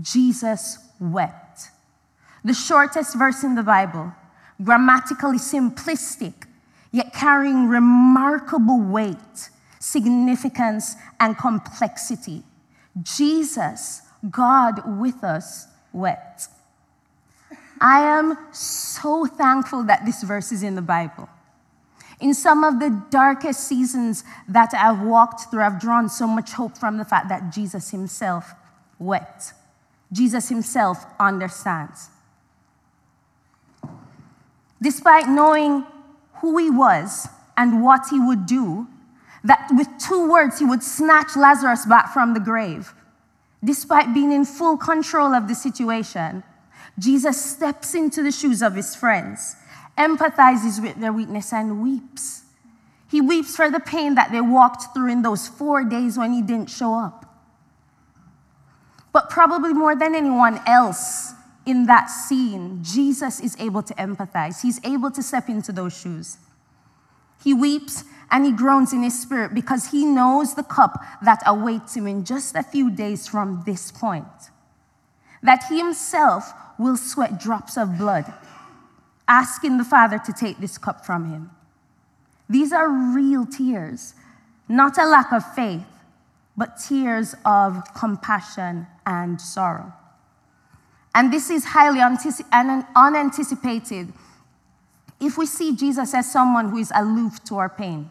Jesus 0.00 0.78
wept. 1.00 1.70
The 2.44 2.54
shortest 2.54 3.16
verse 3.16 3.42
in 3.42 3.54
the 3.54 3.62
Bible, 3.62 4.12
grammatically 4.62 5.38
simplistic, 5.38 6.46
yet 6.92 7.12
carrying 7.12 7.68
remarkable 7.68 8.80
weight, 8.80 9.50
significance, 9.80 10.94
and 11.18 11.36
complexity. 11.36 12.44
Jesus, 13.02 14.02
God 14.30 14.98
with 15.00 15.24
us, 15.24 15.66
wept. 15.92 16.48
I 17.84 18.00
am 18.00 18.38
so 18.50 19.26
thankful 19.26 19.82
that 19.82 20.06
this 20.06 20.22
verse 20.22 20.52
is 20.52 20.62
in 20.62 20.74
the 20.74 20.80
Bible. 20.80 21.28
In 22.18 22.32
some 22.32 22.64
of 22.64 22.80
the 22.80 23.04
darkest 23.10 23.68
seasons 23.68 24.24
that 24.48 24.72
I've 24.72 25.02
walked 25.02 25.50
through, 25.50 25.60
I've 25.60 25.78
drawn 25.78 26.08
so 26.08 26.26
much 26.26 26.52
hope 26.52 26.78
from 26.78 26.96
the 26.96 27.04
fact 27.04 27.28
that 27.28 27.52
Jesus 27.52 27.90
himself 27.90 28.54
wept. 28.98 29.52
Jesus 30.10 30.48
himself 30.48 31.04
understands. 31.20 32.08
Despite 34.80 35.28
knowing 35.28 35.84
who 36.36 36.56
he 36.56 36.70
was 36.70 37.28
and 37.54 37.84
what 37.84 38.06
he 38.10 38.18
would 38.18 38.46
do, 38.46 38.86
that 39.42 39.68
with 39.72 39.88
two 39.98 40.30
words 40.30 40.58
he 40.58 40.64
would 40.64 40.82
snatch 40.82 41.36
Lazarus 41.36 41.84
back 41.84 42.14
from 42.14 42.32
the 42.32 42.40
grave. 42.40 42.94
Despite 43.62 44.14
being 44.14 44.32
in 44.32 44.46
full 44.46 44.78
control 44.78 45.34
of 45.34 45.48
the 45.48 45.54
situation, 45.54 46.42
Jesus 46.98 47.42
steps 47.44 47.94
into 47.94 48.22
the 48.22 48.30
shoes 48.30 48.62
of 48.62 48.74
his 48.74 48.94
friends, 48.94 49.56
empathizes 49.98 50.80
with 50.82 51.00
their 51.00 51.12
weakness, 51.12 51.52
and 51.52 51.82
weeps. 51.82 52.42
He 53.10 53.20
weeps 53.20 53.56
for 53.56 53.70
the 53.70 53.80
pain 53.80 54.14
that 54.14 54.32
they 54.32 54.40
walked 54.40 54.94
through 54.94 55.10
in 55.10 55.22
those 55.22 55.48
four 55.48 55.84
days 55.84 56.16
when 56.18 56.32
he 56.32 56.42
didn't 56.42 56.70
show 56.70 56.94
up. 56.94 57.26
But 59.12 59.30
probably 59.30 59.72
more 59.72 59.94
than 59.94 60.14
anyone 60.14 60.60
else, 60.66 61.32
in 61.66 61.86
that 61.86 62.06
scene, 62.10 62.80
Jesus 62.82 63.40
is 63.40 63.56
able 63.58 63.82
to 63.82 63.94
empathize. 63.94 64.60
He's 64.62 64.84
able 64.84 65.10
to 65.10 65.22
step 65.22 65.48
into 65.48 65.72
those 65.72 65.96
shoes. 65.96 66.38
He 67.42 67.54
weeps 67.54 68.04
and 68.30 68.44
he 68.44 68.52
groans 68.52 68.92
in 68.92 69.02
his 69.02 69.20
spirit 69.20 69.54
because 69.54 69.90
he 69.90 70.04
knows 70.04 70.54
the 70.54 70.62
cup 70.62 71.02
that 71.22 71.42
awaits 71.46 71.96
him 71.96 72.06
in 72.06 72.24
just 72.24 72.54
a 72.54 72.62
few 72.62 72.90
days 72.90 73.28
from 73.28 73.62
this 73.64 73.90
point. 73.92 74.50
That 75.42 75.64
he 75.68 75.78
himself 75.78 76.52
will 76.78 76.96
sweat 76.96 77.40
drops 77.40 77.76
of 77.76 77.98
blood, 77.98 78.32
asking 79.28 79.78
the 79.78 79.84
Father 79.84 80.18
to 80.18 80.32
take 80.32 80.58
this 80.58 80.78
cup 80.78 81.06
from 81.06 81.30
him. 81.30 81.50
These 82.48 82.72
are 82.72 82.88
real 82.88 83.46
tears, 83.46 84.14
not 84.68 84.98
a 84.98 85.06
lack 85.06 85.32
of 85.32 85.54
faith, 85.54 85.86
but 86.56 86.78
tears 86.78 87.34
of 87.44 87.82
compassion 87.94 88.86
and 89.06 89.40
sorrow. 89.40 89.92
And 91.14 91.32
this 91.32 91.48
is 91.48 91.64
highly 91.64 92.00
unanticipated 92.00 94.12
if 95.20 95.38
we 95.38 95.46
see 95.46 95.76
Jesus 95.76 96.12
as 96.12 96.30
someone 96.30 96.70
who 96.70 96.78
is 96.78 96.90
aloof 96.94 97.42
to 97.44 97.56
our 97.56 97.68
pain. 97.68 98.10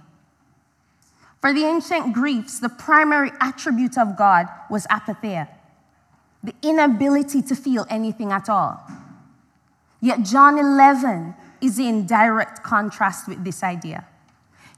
For 1.42 1.54
the 1.54 1.66
ancient 1.66 2.14
Greeks, 2.14 2.60
the 2.60 2.70
primary 2.70 3.32
attribute 3.42 3.98
of 3.98 4.18
God 4.18 4.48
was 4.70 4.88
apatheia, 4.88 5.50
the 6.44 6.54
inability 6.62 7.42
to 7.42 7.56
feel 7.56 7.86
anything 7.90 8.32
at 8.32 8.50
all. 8.50 8.82
Yet 10.02 10.24
John 10.24 10.60
11 10.60 11.34
is 11.62 11.80
in 11.80 12.06
direct 12.06 12.64
contrast 12.64 13.28
with 13.28 13.44
this 13.44 13.64
idea. 13.64 14.06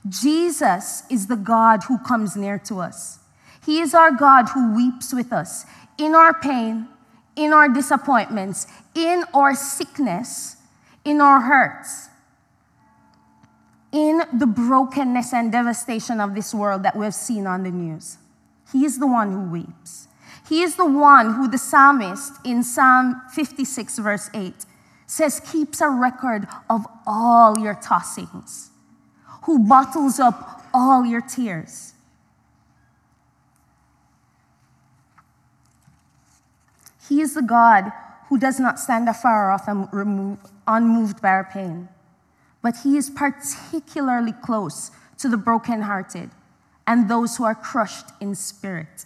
Jesus 0.07 1.03
is 1.09 1.25
the 1.25 1.35
God 1.35 1.83
who 1.87 1.97
comes 1.97 2.35
near 2.35 2.59
to 2.59 2.79
us. 2.79 3.19
He 3.65 3.79
is 3.79 3.95
our 3.95 4.11
God 4.11 4.49
who 4.49 4.75
weeps 4.75 5.11
with 5.11 5.33
us 5.33 5.65
in 5.97 6.13
our 6.13 6.39
pain, 6.39 6.87
in 7.35 7.51
our 7.51 7.67
disappointments, 7.67 8.67
in 8.93 9.23
our 9.33 9.55
sickness, 9.55 10.57
in 11.03 11.19
our 11.19 11.41
hurts, 11.41 12.09
in 13.91 14.21
the 14.33 14.45
brokenness 14.45 15.33
and 15.33 15.51
devastation 15.51 16.19
of 16.19 16.35
this 16.35 16.53
world 16.53 16.83
that 16.83 16.95
we've 16.95 17.13
seen 17.13 17.47
on 17.47 17.63
the 17.63 17.71
news. 17.71 18.17
He 18.71 18.85
is 18.85 18.99
the 18.99 19.07
one 19.07 19.31
who 19.31 19.49
weeps. 19.49 20.07
He 20.47 20.61
is 20.61 20.75
the 20.75 20.85
one 20.85 21.33
who 21.33 21.47
the 21.47 21.57
psalmist 21.57 22.33
in 22.43 22.63
Psalm 22.63 23.21
56, 23.33 23.97
verse 23.97 24.29
8, 24.33 24.65
says 25.07 25.39
keeps 25.39 25.81
a 25.81 25.89
record 25.89 26.47
of 26.69 26.85
all 27.07 27.57
your 27.57 27.75
tossings, 27.75 28.69
who 29.43 29.59
bottles 29.59 30.19
up 30.19 30.63
all 30.73 31.05
your 31.05 31.21
tears. 31.21 31.93
He 37.07 37.21
is 37.21 37.33
the 37.33 37.41
God 37.41 37.91
who 38.29 38.37
does 38.37 38.59
not 38.59 38.79
stand 38.79 39.07
afar 39.07 39.51
off 39.51 39.67
and 39.67 39.87
remove, 39.91 40.39
unmoved 40.67 41.21
by 41.21 41.29
our 41.29 41.43
pain, 41.43 41.87
but 42.61 42.77
He 42.83 42.97
is 42.97 43.09
particularly 43.09 44.31
close 44.31 44.91
to 45.19 45.29
the 45.29 45.37
brokenhearted 45.37 46.29
and 46.87 47.09
those 47.09 47.37
who 47.37 47.43
are 47.43 47.55
crushed 47.55 48.07
in 48.19 48.35
spirit. 48.35 49.05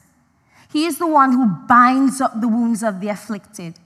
He 0.72 0.86
is 0.86 1.00
the 1.00 1.08
one 1.08 1.34
who 1.34 1.48
binds 1.68 2.22
up 2.22 2.40
the 2.40 2.48
wounds 2.48 2.84
of 2.84 3.02
the 3.02 3.10
afflicted 3.10 3.80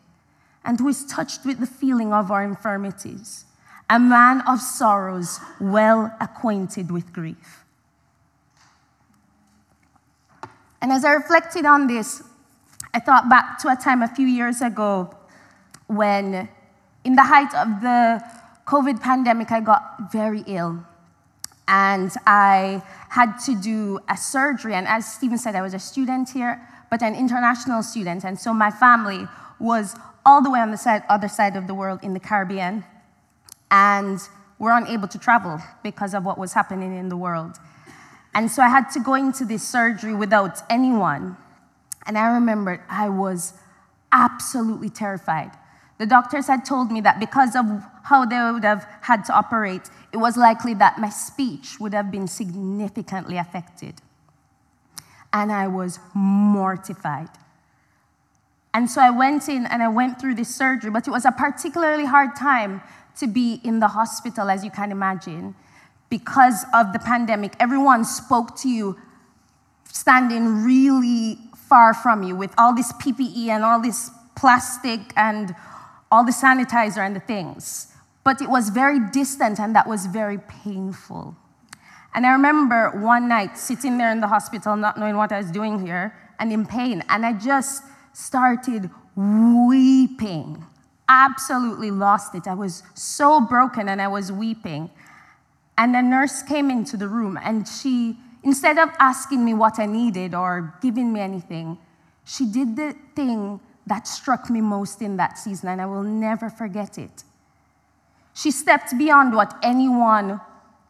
and 0.65 0.79
who 0.79 0.89
is 0.89 1.05
touched 1.05 1.45
with 1.45 1.59
the 1.59 1.65
feeling 1.65 2.13
of 2.13 2.29
our 2.29 2.43
infirmities, 2.43 3.45
a 3.89 3.99
man 3.99 4.41
of 4.41 4.59
sorrows, 4.59 5.39
well 5.59 6.13
acquainted 6.19 6.91
with 6.91 7.13
grief. 7.13 7.63
And 10.81 10.91
as 10.91 11.05
I 11.05 11.11
reflected 11.11 11.65
on 11.65 11.87
this, 11.87 12.21
I 12.93 12.99
thought 12.99 13.29
back 13.29 13.59
to 13.59 13.69
a 13.69 13.75
time 13.75 14.01
a 14.01 14.07
few 14.07 14.27
years 14.27 14.61
ago 14.61 15.15
when, 15.87 16.49
in 17.05 17.15
the 17.15 17.23
height 17.23 17.53
of 17.55 17.81
the 17.81 18.21
COVID 18.65 19.01
pandemic, 19.01 19.51
I 19.51 19.61
got 19.61 20.11
very 20.11 20.43
ill. 20.47 20.85
and 21.67 22.11
I 22.25 22.81
had 23.09 23.37
to 23.45 23.55
do 23.55 23.99
a 24.09 24.17
surgery. 24.17 24.73
And 24.73 24.87
as 24.87 25.11
Stephen 25.11 25.37
said, 25.37 25.55
I 25.55 25.61
was 25.61 25.73
a 25.73 25.79
student 25.79 26.29
here, 26.29 26.61
but 26.93 27.01
an 27.01 27.15
international 27.15 27.81
student. 27.81 28.23
And 28.23 28.39
so 28.39 28.53
my 28.53 28.69
family 28.69 29.25
was 29.57 29.95
all 30.27 30.43
the 30.43 30.51
way 30.51 30.59
on 30.59 30.69
the 30.69 30.77
side, 30.77 31.01
other 31.09 31.27
side 31.27 31.55
of 31.55 31.65
the 31.65 31.73
world 31.73 31.99
in 32.03 32.13
the 32.13 32.19
Caribbean, 32.19 32.85
and 33.71 34.19
were 34.59 34.69
unable 34.69 35.07
to 35.07 35.17
travel 35.17 35.59
because 35.81 36.13
of 36.13 36.23
what 36.23 36.37
was 36.37 36.53
happening 36.53 36.95
in 36.95 37.09
the 37.09 37.17
world. 37.17 37.57
And 38.35 38.51
so 38.51 38.61
I 38.61 38.67
had 38.67 38.91
to 38.91 38.99
go 38.99 39.15
into 39.15 39.43
this 39.43 39.67
surgery 39.67 40.13
without 40.13 40.59
anyone. 40.69 41.35
And 42.05 42.15
I 42.15 42.27
remembered 42.27 42.81
I 42.87 43.09
was 43.09 43.55
absolutely 44.11 44.91
terrified. 44.91 45.49
The 45.97 46.05
doctors 46.05 46.45
had 46.45 46.63
told 46.63 46.91
me 46.91 47.01
that 47.01 47.19
because 47.19 47.55
of 47.55 47.65
how 48.03 48.23
they 48.23 48.37
would 48.51 48.63
have 48.63 48.85
had 49.01 49.25
to 49.25 49.33
operate, 49.33 49.89
it 50.11 50.17
was 50.17 50.37
likely 50.37 50.75
that 50.75 50.99
my 50.99 51.09
speech 51.09 51.79
would 51.79 51.95
have 51.95 52.11
been 52.11 52.27
significantly 52.27 53.37
affected. 53.37 53.95
And 55.33 55.51
I 55.51 55.67
was 55.67 55.99
mortified. 56.13 57.29
And 58.73 58.89
so 58.89 59.01
I 59.01 59.09
went 59.09 59.49
in 59.49 59.65
and 59.65 59.83
I 59.83 59.87
went 59.87 60.19
through 60.19 60.35
this 60.35 60.53
surgery, 60.53 60.89
but 60.89 61.07
it 61.07 61.11
was 61.11 61.25
a 61.25 61.31
particularly 61.31 62.05
hard 62.05 62.35
time 62.35 62.81
to 63.17 63.27
be 63.27 63.59
in 63.63 63.79
the 63.79 63.89
hospital, 63.89 64.49
as 64.49 64.63
you 64.63 64.71
can 64.71 64.91
imagine, 64.91 65.55
because 66.09 66.65
of 66.73 66.93
the 66.93 66.99
pandemic. 66.99 67.53
Everyone 67.59 68.05
spoke 68.05 68.55
to 68.57 68.69
you 68.69 68.97
standing 69.85 70.63
really 70.63 71.37
far 71.55 71.93
from 71.93 72.23
you 72.23 72.35
with 72.35 72.53
all 72.57 72.75
this 72.75 72.91
PPE 72.93 73.49
and 73.49 73.63
all 73.63 73.79
this 73.79 74.09
plastic 74.35 75.01
and 75.15 75.55
all 76.11 76.25
the 76.25 76.31
sanitizer 76.31 76.97
and 76.97 77.15
the 77.15 77.19
things. 77.19 77.93
But 78.23 78.41
it 78.41 78.49
was 78.49 78.69
very 78.69 78.99
distant 78.99 79.59
and 79.59 79.75
that 79.75 79.87
was 79.87 80.05
very 80.07 80.37
painful. 80.37 81.35
And 82.15 82.25
I 82.25 82.31
remember 82.31 82.91
one 82.91 83.27
night 83.27 83.57
sitting 83.57 83.97
there 83.97 84.11
in 84.11 84.21
the 84.21 84.27
hospital, 84.27 84.75
not 84.75 84.99
knowing 84.99 85.17
what 85.17 85.31
I 85.31 85.39
was 85.39 85.51
doing 85.51 85.85
here, 85.85 86.15
and 86.39 86.51
in 86.51 86.65
pain. 86.65 87.03
And 87.09 87.25
I 87.25 87.33
just 87.33 87.83
started 88.13 88.89
weeping. 89.15 90.63
Absolutely 91.09 91.91
lost 91.91 92.35
it. 92.35 92.47
I 92.47 92.53
was 92.53 92.83
so 92.93 93.41
broken 93.41 93.89
and 93.89 94.01
I 94.01 94.07
was 94.07 94.31
weeping. 94.31 94.89
And 95.77 95.95
a 95.95 96.01
nurse 96.01 96.43
came 96.43 96.69
into 96.69 96.97
the 96.97 97.07
room 97.07 97.37
and 97.43 97.67
she, 97.67 98.17
instead 98.43 98.77
of 98.77 98.89
asking 98.99 99.43
me 99.43 99.53
what 99.53 99.79
I 99.79 99.85
needed 99.85 100.35
or 100.35 100.75
giving 100.81 101.11
me 101.11 101.19
anything, 101.19 101.77
she 102.25 102.45
did 102.45 102.75
the 102.75 102.95
thing 103.15 103.59
that 103.85 104.07
struck 104.07 104.49
me 104.49 104.61
most 104.61 105.01
in 105.01 105.17
that 105.17 105.37
season, 105.37 105.67
and 105.69 105.81
I 105.81 105.85
will 105.85 106.03
never 106.03 106.49
forget 106.49 106.97
it. 106.97 107.23
She 108.33 108.49
stepped 108.49 108.97
beyond 108.97 109.35
what 109.35 109.57
anyone 109.61 110.39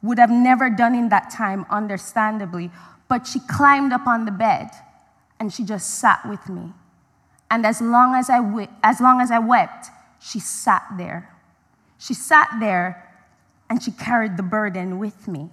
would 0.03 0.19
have 0.19 0.29
never 0.29 0.69
done 0.69 0.93
in 0.93 1.09
that 1.09 1.31
time, 1.31 1.65
understandably, 1.69 2.69
but 3.07 3.25
she 3.25 3.39
climbed 3.39 3.93
up 3.93 4.05
on 4.05 4.25
the 4.25 4.31
bed 4.31 4.69
and 5.39 5.51
she 5.51 5.63
just 5.63 5.97
sat 5.99 6.27
with 6.27 6.49
me. 6.49 6.73
And 7.49 7.65
as 7.65 7.81
long 7.81 8.13
as 8.13 8.29
I, 8.29 8.67
as 8.83 8.99
long 8.99 9.21
as 9.21 9.31
I 9.31 9.39
wept, 9.39 9.87
she 10.19 10.39
sat 10.39 10.83
there. 10.97 11.29
She 11.97 12.13
sat 12.13 12.49
there 12.59 13.09
and 13.69 13.81
she 13.81 13.91
carried 13.91 14.37
the 14.37 14.43
burden 14.43 14.99
with 14.99 15.27
me. 15.27 15.49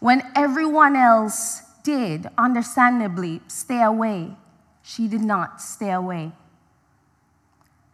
When 0.00 0.22
everyone 0.36 0.96
else 0.96 1.62
did, 1.82 2.28
understandably, 2.36 3.40
stay 3.48 3.82
away, 3.82 4.36
she 4.82 5.08
did 5.08 5.22
not 5.22 5.62
stay 5.62 5.90
away. 5.90 6.32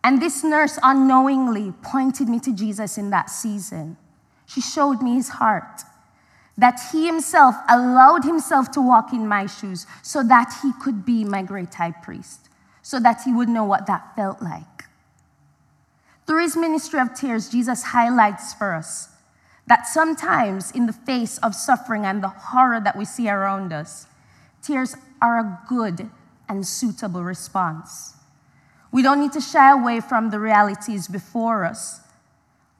And 0.03 0.21
this 0.21 0.43
nurse 0.43 0.79
unknowingly 0.83 1.73
pointed 1.83 2.29
me 2.29 2.41
to 2.41 2.53
Jesus 2.53 2.99
in 2.99 3.11
that 3.11 3.31
season. 3.31 3.97
She 4.51 4.61
showed 4.61 5.01
me 5.01 5.15
his 5.15 5.29
heart, 5.29 5.83
that 6.59 6.81
he 6.91 7.07
himself 7.07 7.55
allowed 7.69 8.25
himself 8.25 8.73
to 8.73 8.81
walk 8.81 9.13
in 9.13 9.29
my 9.29 9.47
shoes 9.47 9.87
so 10.03 10.25
that 10.25 10.53
he 10.61 10.73
could 10.83 11.07
be 11.07 11.25
my 11.25 11.43
great 11.43 11.73
high 11.73 11.93
priest, 11.93 12.49
so 12.83 12.99
that 12.99 13.23
he 13.25 13.33
would 13.33 13.49
know 13.49 13.65
what 13.65 13.87
that 13.87 14.17
felt 14.17 14.43
like. 14.43 14.87
Through 16.27 16.43
his 16.43 16.57
ministry 16.57 16.99
of 16.99 17.15
tears, 17.15 17.49
Jesus 17.49 17.85
highlights 17.85 18.53
for 18.53 18.75
us 18.75 19.11
that 19.69 19.87
sometimes, 19.87 20.73
in 20.73 20.87
the 20.87 20.93
face 20.93 21.39
of 21.39 21.55
suffering 21.55 22.05
and 22.05 22.21
the 22.21 22.29
horror 22.29 22.81
that 22.81 22.97
we 22.97 23.05
see 23.05 23.31
around 23.31 23.73
us, 23.73 24.09
tears 24.63 24.97
are 25.23 25.39
a 25.39 25.61
good 25.69 26.11
and 26.49 26.67
suitable 26.67 27.23
response. 27.23 28.15
We 28.91 29.03
don't 29.03 29.21
need 29.21 29.33
to 29.33 29.41
shy 29.41 29.71
away 29.71 30.01
from 30.01 30.31
the 30.31 30.41
realities 30.41 31.07
before 31.07 31.65
us, 31.65 32.01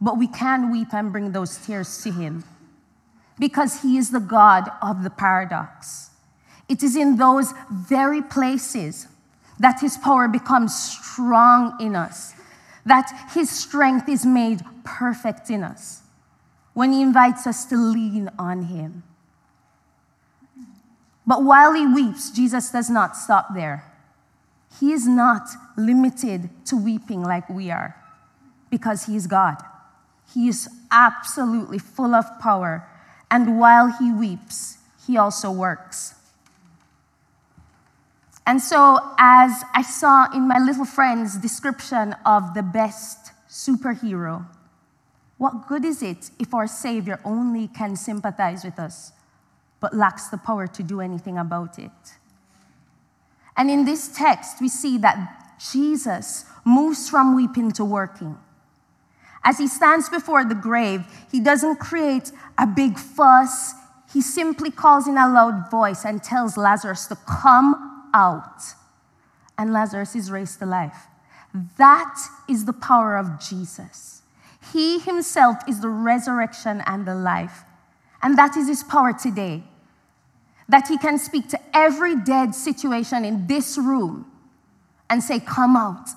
but 0.01 0.19
we 0.19 0.27
can 0.27 0.71
weep 0.71 0.93
and 0.93 1.13
bring 1.13 1.33
those 1.33 1.57
tears 1.59 2.03
to 2.03 2.11
Him 2.11 2.45
because 3.39 3.83
He 3.83 3.97
is 3.97 4.11
the 4.11 4.21
God 4.21 4.71
of 4.83 5.03
the 5.03 5.11
paradox. 5.11 6.11
It 6.69 6.83
is 6.83 6.97
in 6.97 7.17
those 7.17 7.53
very 7.71 8.23
places 8.23 9.09
that 9.59 9.81
His 9.81 9.97
power 9.97 10.29
becomes 10.29 10.75
strong 10.75 11.77
in 11.81 11.97
us, 11.97 12.35
that 12.87 13.31
His 13.35 13.51
strength 13.51 14.09
is 14.09 14.25
made 14.25 14.63
perfect 14.85 15.51
in 15.51 15.63
us 15.63 16.03
when 16.73 16.93
He 16.93 17.03
invites 17.03 17.47
us 17.47 17.65
to 17.67 17.77
lean 17.77 18.31
on 18.39 18.65
Him. 18.65 19.03
But 21.31 21.45
while 21.45 21.75
he 21.75 21.87
weeps, 21.87 22.31
Jesus 22.31 22.73
does 22.73 22.91
not 22.91 23.17
stop 23.17 23.55
there. 23.55 23.85
He 24.81 24.91
is 24.93 25.07
not 25.07 25.49
limited 25.77 26.51
to 26.67 26.77
weeping 26.77 27.23
like 27.23 27.49
we 27.49 27.71
are 27.71 27.95
because 28.69 29.07
he 29.07 29.15
is 29.15 29.29
God. 29.29 29.57
He 30.33 30.49
is 30.49 30.69
absolutely 30.91 31.79
full 31.79 32.15
of 32.15 32.25
power. 32.41 32.87
And 33.31 33.59
while 33.59 33.93
he 33.99 34.13
weeps, 34.13 34.79
he 35.07 35.17
also 35.17 35.51
works. 35.51 36.15
And 38.47 38.61
so, 38.61 38.99
as 39.19 39.63
I 39.75 39.83
saw 39.83 40.31
in 40.35 40.49
my 40.49 40.59
little 40.59 40.85
friend's 40.85 41.37
description 41.37 42.17
of 42.27 42.55
the 42.55 42.63
best 42.63 43.33
superhero, 43.49 44.47
what 45.39 45.69
good 45.69 45.85
is 45.85 46.03
it 46.03 46.31
if 46.39 46.53
our 46.53 46.67
Savior 46.67 47.21
only 47.25 47.69
can 47.69 47.97
sympathize 47.97 48.65
with 48.65 48.79
us? 48.79 49.13
but 49.81 49.95
lacks 49.95 50.29
the 50.29 50.37
power 50.37 50.67
to 50.67 50.83
do 50.83 51.01
anything 51.01 51.39
about 51.39 51.79
it. 51.79 51.91
And 53.57 53.71
in 53.71 53.85
this 53.85 54.09
text, 54.09 54.61
we 54.61 54.69
see 54.69 54.99
that 54.99 55.57
Jesus 55.73 56.45
moves 56.65 57.09
from 57.09 57.35
weeping 57.35 57.73
to 57.73 57.85
working. 57.85 58.39
As 59.43 59.59
he 59.59 59.67
stands 59.67 60.09
before 60.09 60.45
the 60.45 60.55
grave, 60.55 61.05
he 61.31 61.41
doesn't 61.41 61.77
create 61.77 62.31
a 62.59 62.67
big 62.67 62.99
fuss. 62.99 63.75
He 64.13 64.21
simply 64.21 64.71
calls 64.71 65.07
in 65.07 65.17
a 65.17 65.29
loud 65.29 65.71
voice 65.71 66.05
and 66.05 66.23
tells 66.23 66.57
Lazarus 66.57 67.07
to 67.07 67.17
come 67.17 68.09
out. 68.13 68.63
And 69.57 69.73
Lazarus 69.73 70.15
is 70.15 70.31
raised 70.31 70.59
to 70.59 70.67
life. 70.67 71.07
That 71.79 72.19
is 72.49 72.65
the 72.65 72.73
power 72.73 73.17
of 73.17 73.41
Jesus. 73.41 74.23
He 74.73 74.99
himself 74.99 75.57
is 75.67 75.81
the 75.81 75.89
resurrection 75.89 76.83
and 76.87 77.07
the 77.07 77.15
life. 77.15 77.63
And 78.23 78.37
that 78.37 78.57
is 78.57 78.69
his 78.69 78.83
power 78.83 79.13
today 79.13 79.63
that 80.69 80.87
he 80.87 80.97
can 80.97 81.19
speak 81.19 81.49
to 81.49 81.59
every 81.75 82.17
dead 82.17 82.55
situation 82.55 83.25
in 83.25 83.47
this 83.47 83.77
room 83.77 84.31
and 85.09 85.23
say, 85.23 85.41
Come 85.41 85.77
out, 85.77 86.09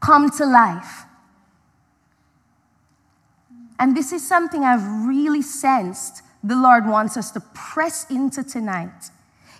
come 0.00 0.30
to 0.30 0.44
life. 0.44 1.04
And 3.78 3.96
this 3.96 4.12
is 4.12 4.26
something 4.26 4.64
I've 4.64 4.86
really 5.06 5.42
sensed 5.42 6.22
the 6.44 6.56
Lord 6.56 6.86
wants 6.86 7.16
us 7.16 7.30
to 7.32 7.40
press 7.40 8.08
into 8.10 8.44
tonight. 8.44 9.10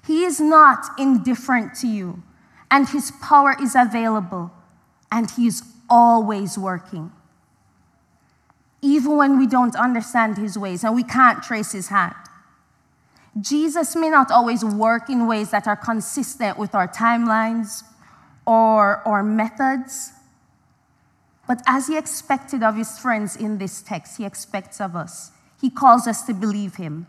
He 0.06 0.24
is 0.24 0.38
not 0.38 0.84
indifferent 0.98 1.74
to 1.76 1.88
you, 1.88 2.22
and 2.70 2.86
His 2.86 3.10
power 3.22 3.56
is 3.60 3.74
available, 3.74 4.52
and 5.10 5.30
He 5.30 5.46
is 5.46 5.62
always 5.88 6.58
working. 6.58 7.10
Even 8.82 9.16
when 9.16 9.38
we 9.38 9.46
don't 9.46 9.74
understand 9.74 10.36
His 10.36 10.58
ways 10.58 10.84
and 10.84 10.94
we 10.94 11.04
can't 11.04 11.42
trace 11.42 11.72
His 11.72 11.88
hand. 11.88 12.14
Jesus 13.40 13.96
may 13.96 14.10
not 14.10 14.30
always 14.30 14.62
work 14.62 15.08
in 15.08 15.26
ways 15.26 15.50
that 15.50 15.66
are 15.66 15.76
consistent 15.76 16.58
with 16.58 16.74
our 16.74 16.86
timelines 16.86 17.82
or 18.46 19.02
our 19.08 19.22
methods, 19.22 20.12
but 21.46 21.62
as 21.66 21.88
he 21.88 21.98
expected 21.98 22.62
of 22.62 22.76
his 22.76 22.98
friends 22.98 23.36
in 23.36 23.58
this 23.58 23.82
text, 23.82 24.16
he 24.16 24.24
expects 24.24 24.80
of 24.80 24.96
us. 24.96 25.30
He 25.60 25.70
calls 25.70 26.06
us 26.06 26.22
to 26.22 26.34
believe 26.34 26.76
him, 26.76 27.06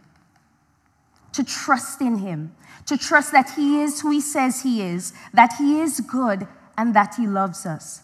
to 1.33 1.43
trust 1.43 2.01
in 2.01 2.17
him, 2.17 2.55
to 2.85 2.97
trust 2.97 3.31
that 3.31 3.51
he 3.51 3.81
is 3.81 4.01
who 4.01 4.11
he 4.11 4.21
says 4.21 4.61
he 4.61 4.81
is, 4.81 5.13
that 5.33 5.53
he 5.57 5.79
is 5.79 5.99
good, 6.01 6.47
and 6.77 6.93
that 6.93 7.15
he 7.15 7.27
loves 7.27 7.65
us. 7.65 8.01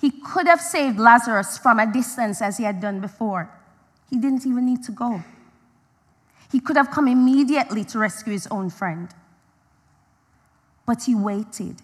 He 0.00 0.10
could 0.10 0.46
have 0.46 0.60
saved 0.60 0.98
Lazarus 0.98 1.58
from 1.58 1.78
a 1.78 1.90
distance 1.90 2.42
as 2.42 2.58
he 2.58 2.64
had 2.64 2.80
done 2.80 3.00
before. 3.00 3.50
He 4.10 4.18
didn't 4.18 4.46
even 4.46 4.66
need 4.66 4.84
to 4.84 4.92
go. 4.92 5.24
He 6.52 6.60
could 6.60 6.76
have 6.76 6.90
come 6.90 7.08
immediately 7.08 7.84
to 7.84 7.98
rescue 7.98 8.32
his 8.32 8.46
own 8.48 8.70
friend. 8.70 9.08
But 10.84 11.04
he 11.04 11.14
waited. 11.14 11.82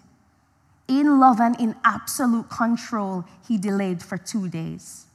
In 0.87 1.19
love 1.19 1.39
and 1.39 1.59
in 1.59 1.75
absolute 1.83 2.49
control, 2.49 3.25
he 3.47 3.57
delayed 3.57 4.03
for 4.03 4.17
two 4.17 4.49
days. 4.49 5.05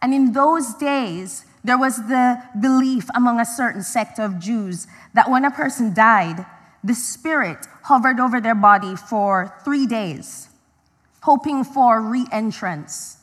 And 0.00 0.14
in 0.14 0.32
those 0.32 0.74
days, 0.74 1.44
there 1.64 1.78
was 1.78 1.96
the 2.08 2.42
belief 2.60 3.08
among 3.14 3.40
a 3.40 3.44
certain 3.44 3.82
sect 3.82 4.18
of 4.18 4.38
Jews 4.38 4.86
that 5.14 5.28
when 5.28 5.44
a 5.44 5.50
person 5.50 5.92
died, 5.92 6.46
the 6.84 6.94
spirit 6.94 7.66
hovered 7.82 8.20
over 8.20 8.40
their 8.40 8.54
body 8.54 8.94
for 8.94 9.54
three 9.64 9.86
days, 9.86 10.48
hoping 11.22 11.64
for 11.64 12.00
re 12.00 12.26
entrance. 12.30 13.16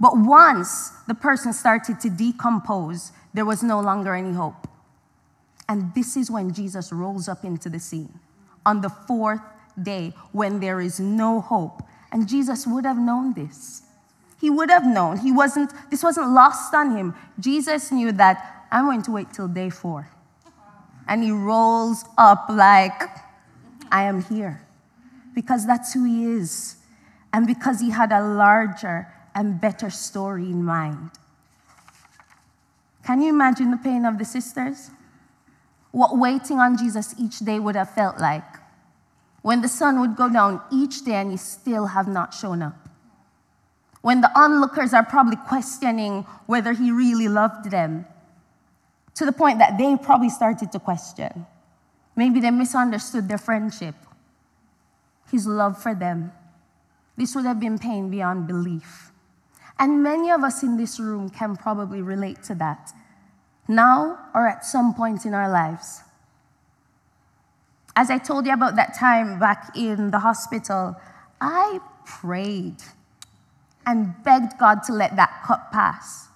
But 0.00 0.16
once 0.16 0.90
the 1.06 1.14
person 1.14 1.52
started 1.52 2.00
to 2.00 2.10
decompose, 2.10 3.12
there 3.32 3.44
was 3.44 3.62
no 3.62 3.80
longer 3.80 4.14
any 4.14 4.32
hope. 4.32 4.66
And 5.68 5.94
this 5.94 6.16
is 6.16 6.30
when 6.30 6.52
Jesus 6.52 6.90
rolls 6.90 7.28
up 7.28 7.44
into 7.44 7.68
the 7.68 7.78
scene 7.78 8.18
on 8.66 8.80
the 8.80 8.88
fourth 8.88 9.40
day 9.82 10.14
when 10.32 10.60
there 10.60 10.80
is 10.80 11.00
no 11.00 11.40
hope. 11.40 11.82
And 12.12 12.28
Jesus 12.28 12.66
would 12.66 12.84
have 12.84 12.98
known 12.98 13.34
this. 13.34 13.82
He 14.40 14.50
would 14.50 14.70
have 14.70 14.86
known. 14.86 15.18
He 15.18 15.32
wasn't, 15.32 15.72
this 15.90 16.02
wasn't 16.02 16.30
lost 16.30 16.74
on 16.74 16.96
him. 16.96 17.14
Jesus 17.38 17.92
knew 17.92 18.12
that 18.12 18.66
I'm 18.72 18.86
going 18.86 19.02
to 19.02 19.10
wait 19.10 19.32
till 19.32 19.48
day 19.48 19.70
four. 19.70 20.08
And 21.06 21.22
he 21.22 21.30
rolls 21.30 22.04
up 22.16 22.46
like, 22.48 23.02
I 23.90 24.04
am 24.04 24.22
here. 24.22 24.62
Because 25.34 25.66
that's 25.66 25.92
who 25.92 26.04
he 26.04 26.24
is. 26.24 26.76
And 27.32 27.46
because 27.46 27.80
he 27.80 27.90
had 27.90 28.12
a 28.12 28.22
larger 28.22 29.08
and 29.34 29.60
better 29.60 29.90
story 29.90 30.44
in 30.44 30.64
mind. 30.64 31.10
Can 33.04 33.20
you 33.20 33.28
imagine 33.28 33.70
the 33.70 33.76
pain 33.76 34.04
of 34.04 34.18
the 34.18 34.24
sisters? 34.24 34.90
what 35.92 36.16
waiting 36.16 36.58
on 36.58 36.76
Jesus 36.76 37.14
each 37.18 37.40
day 37.40 37.58
would 37.58 37.76
have 37.76 37.90
felt 37.90 38.18
like. 38.18 38.44
When 39.42 39.62
the 39.62 39.68
sun 39.68 40.00
would 40.00 40.16
go 40.16 40.30
down 40.30 40.60
each 40.70 41.04
day 41.04 41.14
and 41.14 41.30
he 41.30 41.36
still 41.36 41.86
have 41.86 42.08
not 42.08 42.34
shown 42.34 42.62
up. 42.62 42.88
When 44.02 44.20
the 44.20 44.30
onlookers 44.38 44.94
are 44.94 45.04
probably 45.04 45.36
questioning 45.36 46.26
whether 46.46 46.72
he 46.72 46.90
really 46.90 47.28
loved 47.28 47.70
them, 47.70 48.06
to 49.14 49.26
the 49.26 49.32
point 49.32 49.58
that 49.58 49.76
they 49.76 49.96
probably 49.96 50.30
started 50.30 50.72
to 50.72 50.78
question. 50.78 51.46
Maybe 52.16 52.40
they 52.40 52.50
misunderstood 52.50 53.28
their 53.28 53.38
friendship, 53.38 53.94
his 55.30 55.46
love 55.46 55.80
for 55.80 55.94
them. 55.94 56.32
This 57.16 57.34
would 57.34 57.44
have 57.44 57.60
been 57.60 57.78
pain 57.78 58.10
beyond 58.10 58.46
belief. 58.46 59.12
And 59.78 60.02
many 60.02 60.30
of 60.30 60.42
us 60.42 60.62
in 60.62 60.76
this 60.76 60.98
room 60.98 61.28
can 61.30 61.56
probably 61.56 62.02
relate 62.02 62.42
to 62.44 62.54
that 62.56 62.92
now 63.68 64.18
or 64.34 64.46
at 64.46 64.64
some 64.64 64.94
point 64.94 65.24
in 65.24 65.32
our 65.32 65.50
lives. 65.50 66.02
As 67.96 68.10
I 68.10 68.18
told 68.18 68.46
you 68.46 68.52
about 68.52 68.76
that 68.76 68.94
time 68.98 69.38
back 69.38 69.76
in 69.76 70.10
the 70.10 70.20
hospital, 70.20 70.96
I 71.40 71.80
prayed 72.04 72.76
and 73.86 74.14
begged 74.22 74.58
God 74.58 74.82
to 74.84 74.92
let 74.92 75.16
that 75.16 75.42
cup 75.44 75.72
pass. 75.72 76.28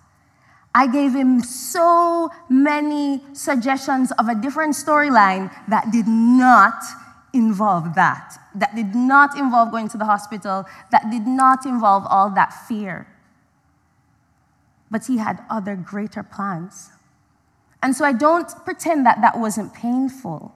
I 0.74 0.88
gave 0.88 1.14
him 1.14 1.40
so 1.40 2.30
many 2.48 3.22
suggestions 3.32 4.10
of 4.12 4.28
a 4.28 4.34
different 4.34 4.74
storyline 4.74 5.52
that 5.68 5.92
did 5.92 6.08
not 6.08 6.82
involve 7.32 7.94
that, 7.94 8.38
that 8.54 8.74
did 8.74 8.94
not 8.94 9.38
involve 9.38 9.70
going 9.70 9.88
to 9.88 9.98
the 9.98 10.04
hospital, 10.04 10.64
that 10.90 11.10
did 11.10 11.26
not 11.26 11.64
involve 11.64 12.04
all 12.08 12.30
that 12.30 12.52
fear. 12.66 13.06
But 14.90 15.06
he 15.06 15.18
had 15.18 15.44
other 15.48 15.76
greater 15.76 16.22
plans. 16.22 16.90
And 17.82 17.94
so 17.94 18.04
I 18.04 18.12
don't 18.12 18.48
pretend 18.64 19.06
that 19.06 19.20
that 19.20 19.38
wasn't 19.38 19.74
painful. 19.74 20.54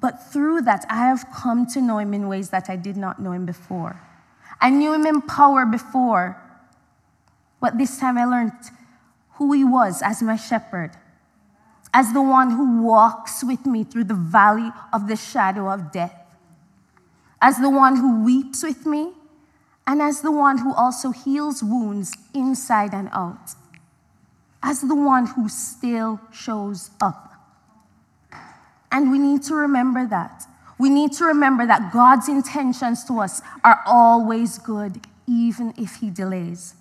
But 0.00 0.32
through 0.32 0.62
that, 0.62 0.84
I 0.88 1.06
have 1.06 1.26
come 1.32 1.66
to 1.66 1.80
know 1.80 1.98
him 1.98 2.14
in 2.14 2.28
ways 2.28 2.50
that 2.50 2.70
I 2.70 2.76
did 2.76 2.96
not 2.96 3.20
know 3.20 3.32
him 3.32 3.46
before. 3.46 4.00
I 4.60 4.70
knew 4.70 4.92
him 4.92 5.06
in 5.06 5.22
power 5.22 5.66
before, 5.66 6.40
but 7.60 7.78
this 7.78 7.98
time 7.98 8.18
I 8.18 8.24
learned 8.24 8.52
who 9.34 9.52
he 9.52 9.64
was 9.64 10.02
as 10.02 10.22
my 10.22 10.36
shepherd, 10.36 10.92
as 11.92 12.12
the 12.12 12.22
one 12.22 12.50
who 12.50 12.82
walks 12.82 13.44
with 13.44 13.66
me 13.66 13.84
through 13.84 14.04
the 14.04 14.14
valley 14.14 14.70
of 14.92 15.08
the 15.08 15.16
shadow 15.16 15.70
of 15.72 15.92
death, 15.92 16.14
as 17.40 17.58
the 17.58 17.70
one 17.70 17.96
who 17.96 18.24
weeps 18.24 18.62
with 18.62 18.86
me, 18.86 19.12
and 19.86 20.02
as 20.02 20.20
the 20.20 20.32
one 20.32 20.58
who 20.58 20.74
also 20.74 21.10
heals 21.10 21.62
wounds 21.62 22.16
inside 22.34 22.92
and 22.92 23.08
out 23.12 23.54
as 24.62 24.80
the 24.80 24.94
one 24.94 25.26
who 25.26 25.48
still 25.48 26.20
shows 26.32 26.90
up. 27.00 27.27
And 28.90 29.10
we 29.10 29.18
need 29.18 29.42
to 29.44 29.54
remember 29.54 30.06
that. 30.06 30.44
We 30.78 30.88
need 30.88 31.12
to 31.14 31.24
remember 31.24 31.66
that 31.66 31.92
God's 31.92 32.28
intentions 32.28 33.04
to 33.04 33.20
us 33.20 33.42
are 33.64 33.82
always 33.84 34.58
good, 34.58 35.00
even 35.26 35.74
if 35.76 35.96
He 35.96 36.10
delays. 36.10 36.74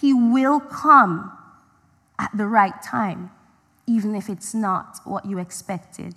He 0.00 0.12
will 0.12 0.60
come 0.60 1.36
at 2.18 2.30
the 2.36 2.46
right 2.46 2.80
time, 2.82 3.30
even 3.86 4.14
if 4.14 4.28
it's 4.28 4.54
not 4.54 5.00
what 5.04 5.24
you 5.24 5.38
expected. 5.38 6.14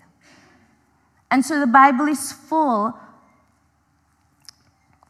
And 1.31 1.45
so 1.45 1.59
the 1.59 1.67
Bible 1.67 2.07
is 2.07 2.31
full 2.31 2.97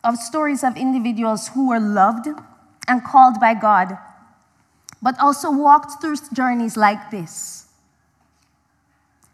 of 0.03 0.17
stories 0.17 0.63
of 0.63 0.77
individuals 0.77 1.49
who 1.49 1.69
were 1.69 1.79
loved 1.79 2.27
and 2.87 3.03
called 3.03 3.39
by 3.39 3.55
God 3.55 3.97
but 5.05 5.19
also 5.19 5.51
walked 5.51 6.01
through 6.01 6.15
journeys 6.33 6.75
like 6.75 7.11
this. 7.11 7.64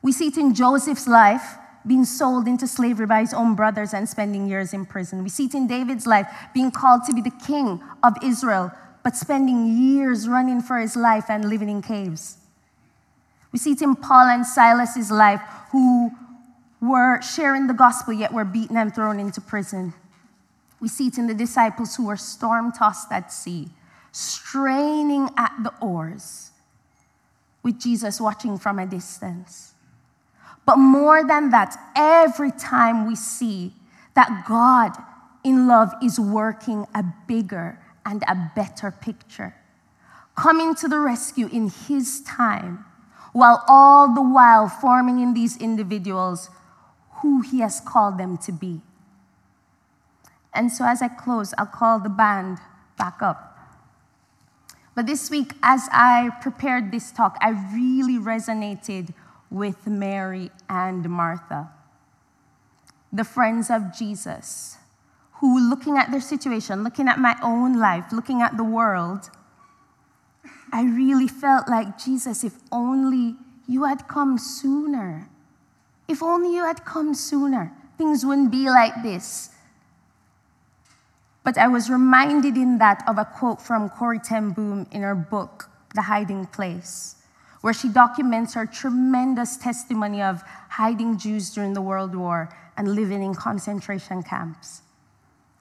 We 0.01 0.11
see 0.11 0.27
it 0.27 0.37
in 0.37 0.53
Joseph's 0.53 1.07
life, 1.07 1.57
being 1.85 2.05
sold 2.05 2.47
into 2.47 2.67
slavery 2.67 3.05
by 3.05 3.21
his 3.21 3.33
own 3.33 3.55
brothers 3.55 3.93
and 3.93 4.07
spending 4.07 4.47
years 4.47 4.73
in 4.73 4.85
prison. 4.85 5.23
We 5.23 5.29
see 5.29 5.45
it 5.45 5.53
in 5.53 5.67
David's 5.67 6.05
life, 6.05 6.27
being 6.53 6.71
called 6.71 7.03
to 7.05 7.13
be 7.13 7.21
the 7.21 7.31
king 7.45 7.81
of 8.03 8.13
Israel, 8.23 8.71
but 9.03 9.15
spending 9.15 9.77
years 9.77 10.27
running 10.27 10.61
for 10.61 10.77
his 10.77 10.95
life 10.95 11.25
and 11.29 11.49
living 11.49 11.69
in 11.69 11.81
caves. 11.81 12.37
We 13.51 13.59
see 13.59 13.71
it 13.71 13.81
in 13.81 13.95
Paul 13.95 14.27
and 14.27 14.45
Silas's 14.45 15.11
life, 15.11 15.41
who 15.71 16.11
were 16.81 17.21
sharing 17.21 17.67
the 17.67 17.73
gospel 17.73 18.13
yet 18.13 18.33
were 18.33 18.45
beaten 18.45 18.77
and 18.77 18.93
thrown 18.93 19.19
into 19.19 19.41
prison. 19.41 19.93
We 20.79 20.87
see 20.87 21.07
it 21.07 21.17
in 21.17 21.27
the 21.27 21.33
disciples 21.33 21.95
who 21.95 22.07
were 22.07 22.17
storm 22.17 22.71
tossed 22.71 23.11
at 23.11 23.31
sea 23.31 23.69
straining 24.11 25.29
at 25.37 25.53
the 25.63 25.73
oars 25.81 26.51
with 27.63 27.79
Jesus 27.79 28.19
watching 28.19 28.57
from 28.57 28.79
a 28.79 28.85
distance. 28.85 29.70
But 30.65 30.77
more 30.77 31.25
than 31.25 31.49
that, 31.49 31.75
every 31.95 32.51
time 32.51 33.07
we 33.07 33.15
see 33.15 33.73
that 34.13 34.45
God 34.47 34.91
in 35.43 35.67
love 35.67 35.93
is 36.03 36.19
working 36.19 36.85
a 36.93 37.03
bigger 37.27 37.79
and 38.05 38.23
a 38.27 38.51
better 38.55 38.91
picture, 38.91 39.55
coming 40.35 40.75
to 40.75 40.87
the 40.87 40.99
rescue 40.99 41.47
in 41.47 41.69
His 41.69 42.21
time, 42.21 42.85
while 43.33 43.63
all 43.67 44.13
the 44.13 44.21
while 44.21 44.67
forming 44.67 45.19
in 45.19 45.33
these 45.33 45.57
individuals 45.57 46.49
who 47.21 47.41
He 47.41 47.59
has 47.59 47.79
called 47.79 48.17
them 48.17 48.37
to 48.39 48.51
be. 48.51 48.81
And 50.53 50.71
so, 50.71 50.85
as 50.85 51.01
I 51.01 51.07
close, 51.07 51.53
I'll 51.57 51.65
call 51.65 51.99
the 51.99 52.09
band 52.09 52.59
back 52.97 53.21
up. 53.21 53.57
But 54.93 55.07
this 55.07 55.29
week, 55.29 55.53
as 55.63 55.87
I 55.91 56.31
prepared 56.41 56.91
this 56.91 57.11
talk, 57.11 57.37
I 57.39 57.51
really 57.73 58.17
resonated 58.17 59.13
with 59.51 59.85
Mary 59.85 60.49
and 60.69 61.07
Martha, 61.09 61.69
the 63.11 63.25
friends 63.25 63.69
of 63.69 63.93
Jesus, 63.95 64.77
who, 65.33 65.69
looking 65.69 65.97
at 65.97 66.09
their 66.09 66.21
situation, 66.21 66.83
looking 66.83 67.07
at 67.07 67.19
my 67.19 67.35
own 67.43 67.77
life, 67.77 68.05
looking 68.11 68.41
at 68.41 68.55
the 68.55 68.63
world, 68.63 69.29
I 70.71 70.83
really 70.83 71.27
felt 71.27 71.67
like, 71.67 71.99
Jesus, 71.99 72.43
if 72.45 72.53
only 72.71 73.35
you 73.67 73.83
had 73.83 74.07
come 74.07 74.37
sooner. 74.37 75.27
If 76.07 76.23
only 76.23 76.55
you 76.55 76.63
had 76.63 76.85
come 76.85 77.13
sooner, 77.13 77.73
things 77.97 78.25
wouldn't 78.25 78.51
be 78.51 78.69
like 78.69 79.03
this. 79.03 79.49
But 81.43 81.57
I 81.57 81.67
was 81.67 81.89
reminded 81.89 82.55
in 82.55 82.77
that 82.77 83.03
of 83.07 83.17
a 83.17 83.25
quote 83.25 83.61
from 83.61 83.89
Corrie 83.89 84.19
ten 84.19 84.51
Boom 84.51 84.87
in 84.91 85.01
her 85.01 85.15
book, 85.15 85.69
The 85.95 86.03
Hiding 86.03 86.45
Place, 86.47 87.15
where 87.61 87.73
she 87.73 87.87
documents 87.87 88.55
her 88.55 88.65
tremendous 88.65 89.55
testimony 89.55 90.21
of 90.21 90.41
hiding 90.69 91.17
Jews 91.17 91.51
during 91.51 91.73
the 91.73 91.81
World 91.81 92.15
War 92.15 92.49
and 92.75 92.95
living 92.95 93.21
in 93.21 93.35
concentration 93.35 94.23
camps. 94.23 94.81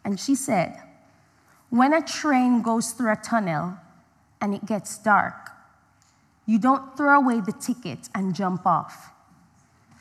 And 0.04 0.18
she 0.18 0.34
said, 0.34 0.82
When 1.68 1.92
a 1.92 2.02
train 2.02 2.62
goes 2.62 2.92
through 2.92 3.12
a 3.12 3.16
tunnel 3.16 3.74
and 4.40 4.54
it 4.54 4.64
gets 4.64 4.98
dark, 4.98 5.50
you 6.46 6.58
don't 6.58 6.96
throw 6.96 7.20
away 7.20 7.40
the 7.40 7.52
ticket 7.52 8.08
and 8.14 8.34
jump 8.34 8.66
off. 8.66 9.12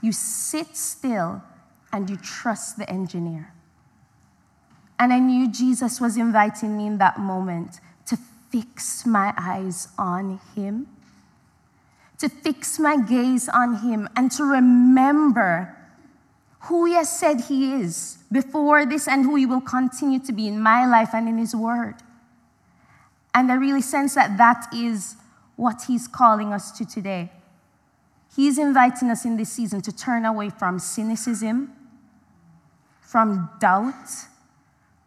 You 0.01 0.13
sit 0.13 0.77
still 0.77 1.43
and 1.91 2.09
you 2.09 2.17
trust 2.17 2.77
the 2.77 2.89
engineer. 2.89 3.53
And 4.97 5.13
I 5.13 5.19
knew 5.19 5.49
Jesus 5.49 6.01
was 6.01 6.17
inviting 6.17 6.77
me 6.77 6.87
in 6.87 6.97
that 6.97 7.19
moment 7.19 7.79
to 8.07 8.17
fix 8.49 9.05
my 9.05 9.33
eyes 9.37 9.89
on 9.97 10.39
Him, 10.55 10.87
to 12.19 12.29
fix 12.29 12.79
my 12.79 12.97
gaze 12.97 13.49
on 13.49 13.77
Him, 13.77 14.09
and 14.15 14.31
to 14.33 14.43
remember 14.43 15.75
who 16.61 16.85
He 16.85 16.93
has 16.93 17.17
said 17.17 17.41
He 17.41 17.73
is 17.73 18.17
before 18.31 18.85
this 18.85 19.07
and 19.07 19.23
who 19.23 19.35
He 19.35 19.45
will 19.45 19.61
continue 19.61 20.19
to 20.19 20.31
be 20.31 20.47
in 20.47 20.61
my 20.61 20.85
life 20.85 21.09
and 21.13 21.27
in 21.27 21.37
His 21.37 21.55
Word. 21.55 21.95
And 23.33 23.51
I 23.51 23.55
really 23.55 23.81
sense 23.81 24.15
that 24.15 24.37
that 24.37 24.67
is 24.73 25.15
what 25.55 25.83
He's 25.87 26.07
calling 26.07 26.51
us 26.51 26.71
to 26.77 26.85
today. 26.85 27.31
He's 28.35 28.57
inviting 28.57 29.09
us 29.09 29.25
in 29.25 29.37
this 29.37 29.51
season 29.51 29.81
to 29.81 29.91
turn 29.91 30.25
away 30.25 30.49
from 30.49 30.79
cynicism, 30.79 31.73
from 33.01 33.49
doubt, 33.59 34.09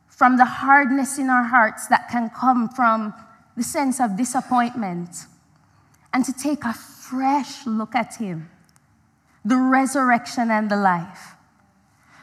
from 0.08 0.36
the 0.36 0.44
hardness 0.44 1.18
in 1.18 1.28
our 1.30 1.44
hearts 1.44 1.86
that 1.88 2.08
can 2.08 2.30
come 2.30 2.68
from 2.68 3.12
the 3.56 3.62
sense 3.62 4.00
of 4.00 4.16
disappointment, 4.16 5.26
and 6.12 6.24
to 6.24 6.32
take 6.32 6.64
a 6.64 6.72
fresh 7.12 7.66
look 7.66 7.94
at 7.94 8.16
Him, 8.16 8.48
the 9.44 9.58
resurrection 9.58 10.50
and 10.50 10.70
the 10.70 10.76
life, 10.76 11.34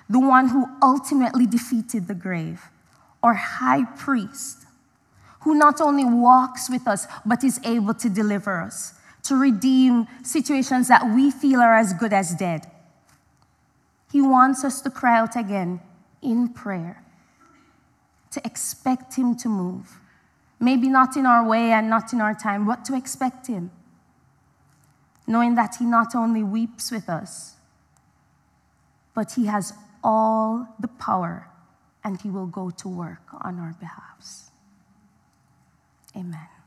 the 0.10 0.20
one 0.20 0.50
who 0.50 0.66
ultimately 0.82 1.46
defeated 1.46 2.08
the 2.08 2.16
grave, 2.16 2.64
our 3.22 3.36
high 3.36 3.84
priest, 3.84 4.66
who 5.42 5.54
not 5.54 5.80
only 5.80 6.06
walks 6.06 6.72
with 6.72 6.88
us, 6.88 7.06
but 7.24 7.44
is 7.44 7.60
able 7.64 7.94
to 7.94 8.10
deliver 8.10 8.60
us, 8.60 8.96
to 9.22 9.36
redeem 9.36 10.08
situations 10.24 10.88
that 10.88 11.06
we 11.14 11.30
feel 11.30 11.60
are 11.60 11.76
as 11.76 11.94
good 11.94 12.12
as 12.12 12.34
dead. 12.34 12.66
He 14.12 14.22
wants 14.22 14.64
us 14.64 14.82
to 14.82 14.90
cry 14.90 15.20
out 15.20 15.36
again 15.36 15.82
in 16.24 16.50
prayer, 16.50 17.04
to 18.32 18.42
expect 18.44 19.16
Him 19.16 19.36
to 19.38 19.50
move. 19.50 20.00
Maybe 20.60 20.90
not 20.90 21.16
in 21.16 21.28
our 21.28 21.48
way 21.48 21.74
and 21.74 21.92
not 21.92 22.12
in 22.12 22.22
our 22.22 22.34
time, 22.34 22.66
but 22.66 22.84
to 22.86 22.96
expect 22.96 23.46
Him. 23.46 23.70
Knowing 25.30 25.54
that 25.54 25.76
He 25.76 25.86
not 25.86 26.16
only 26.16 26.42
weeps 26.42 26.90
with 26.90 27.08
us, 27.08 27.56
but 29.14 29.34
He 29.34 29.46
has 29.46 29.74
all 30.04 30.68
the 30.80 30.88
power 30.88 31.48
and 32.04 32.20
He 32.20 32.32
will 32.32 32.48
go 32.48 32.72
to 32.72 32.90
work 32.90 33.22
on 33.42 33.60
our 33.60 33.76
behalves. 33.80 34.50
Amen. 36.16 36.59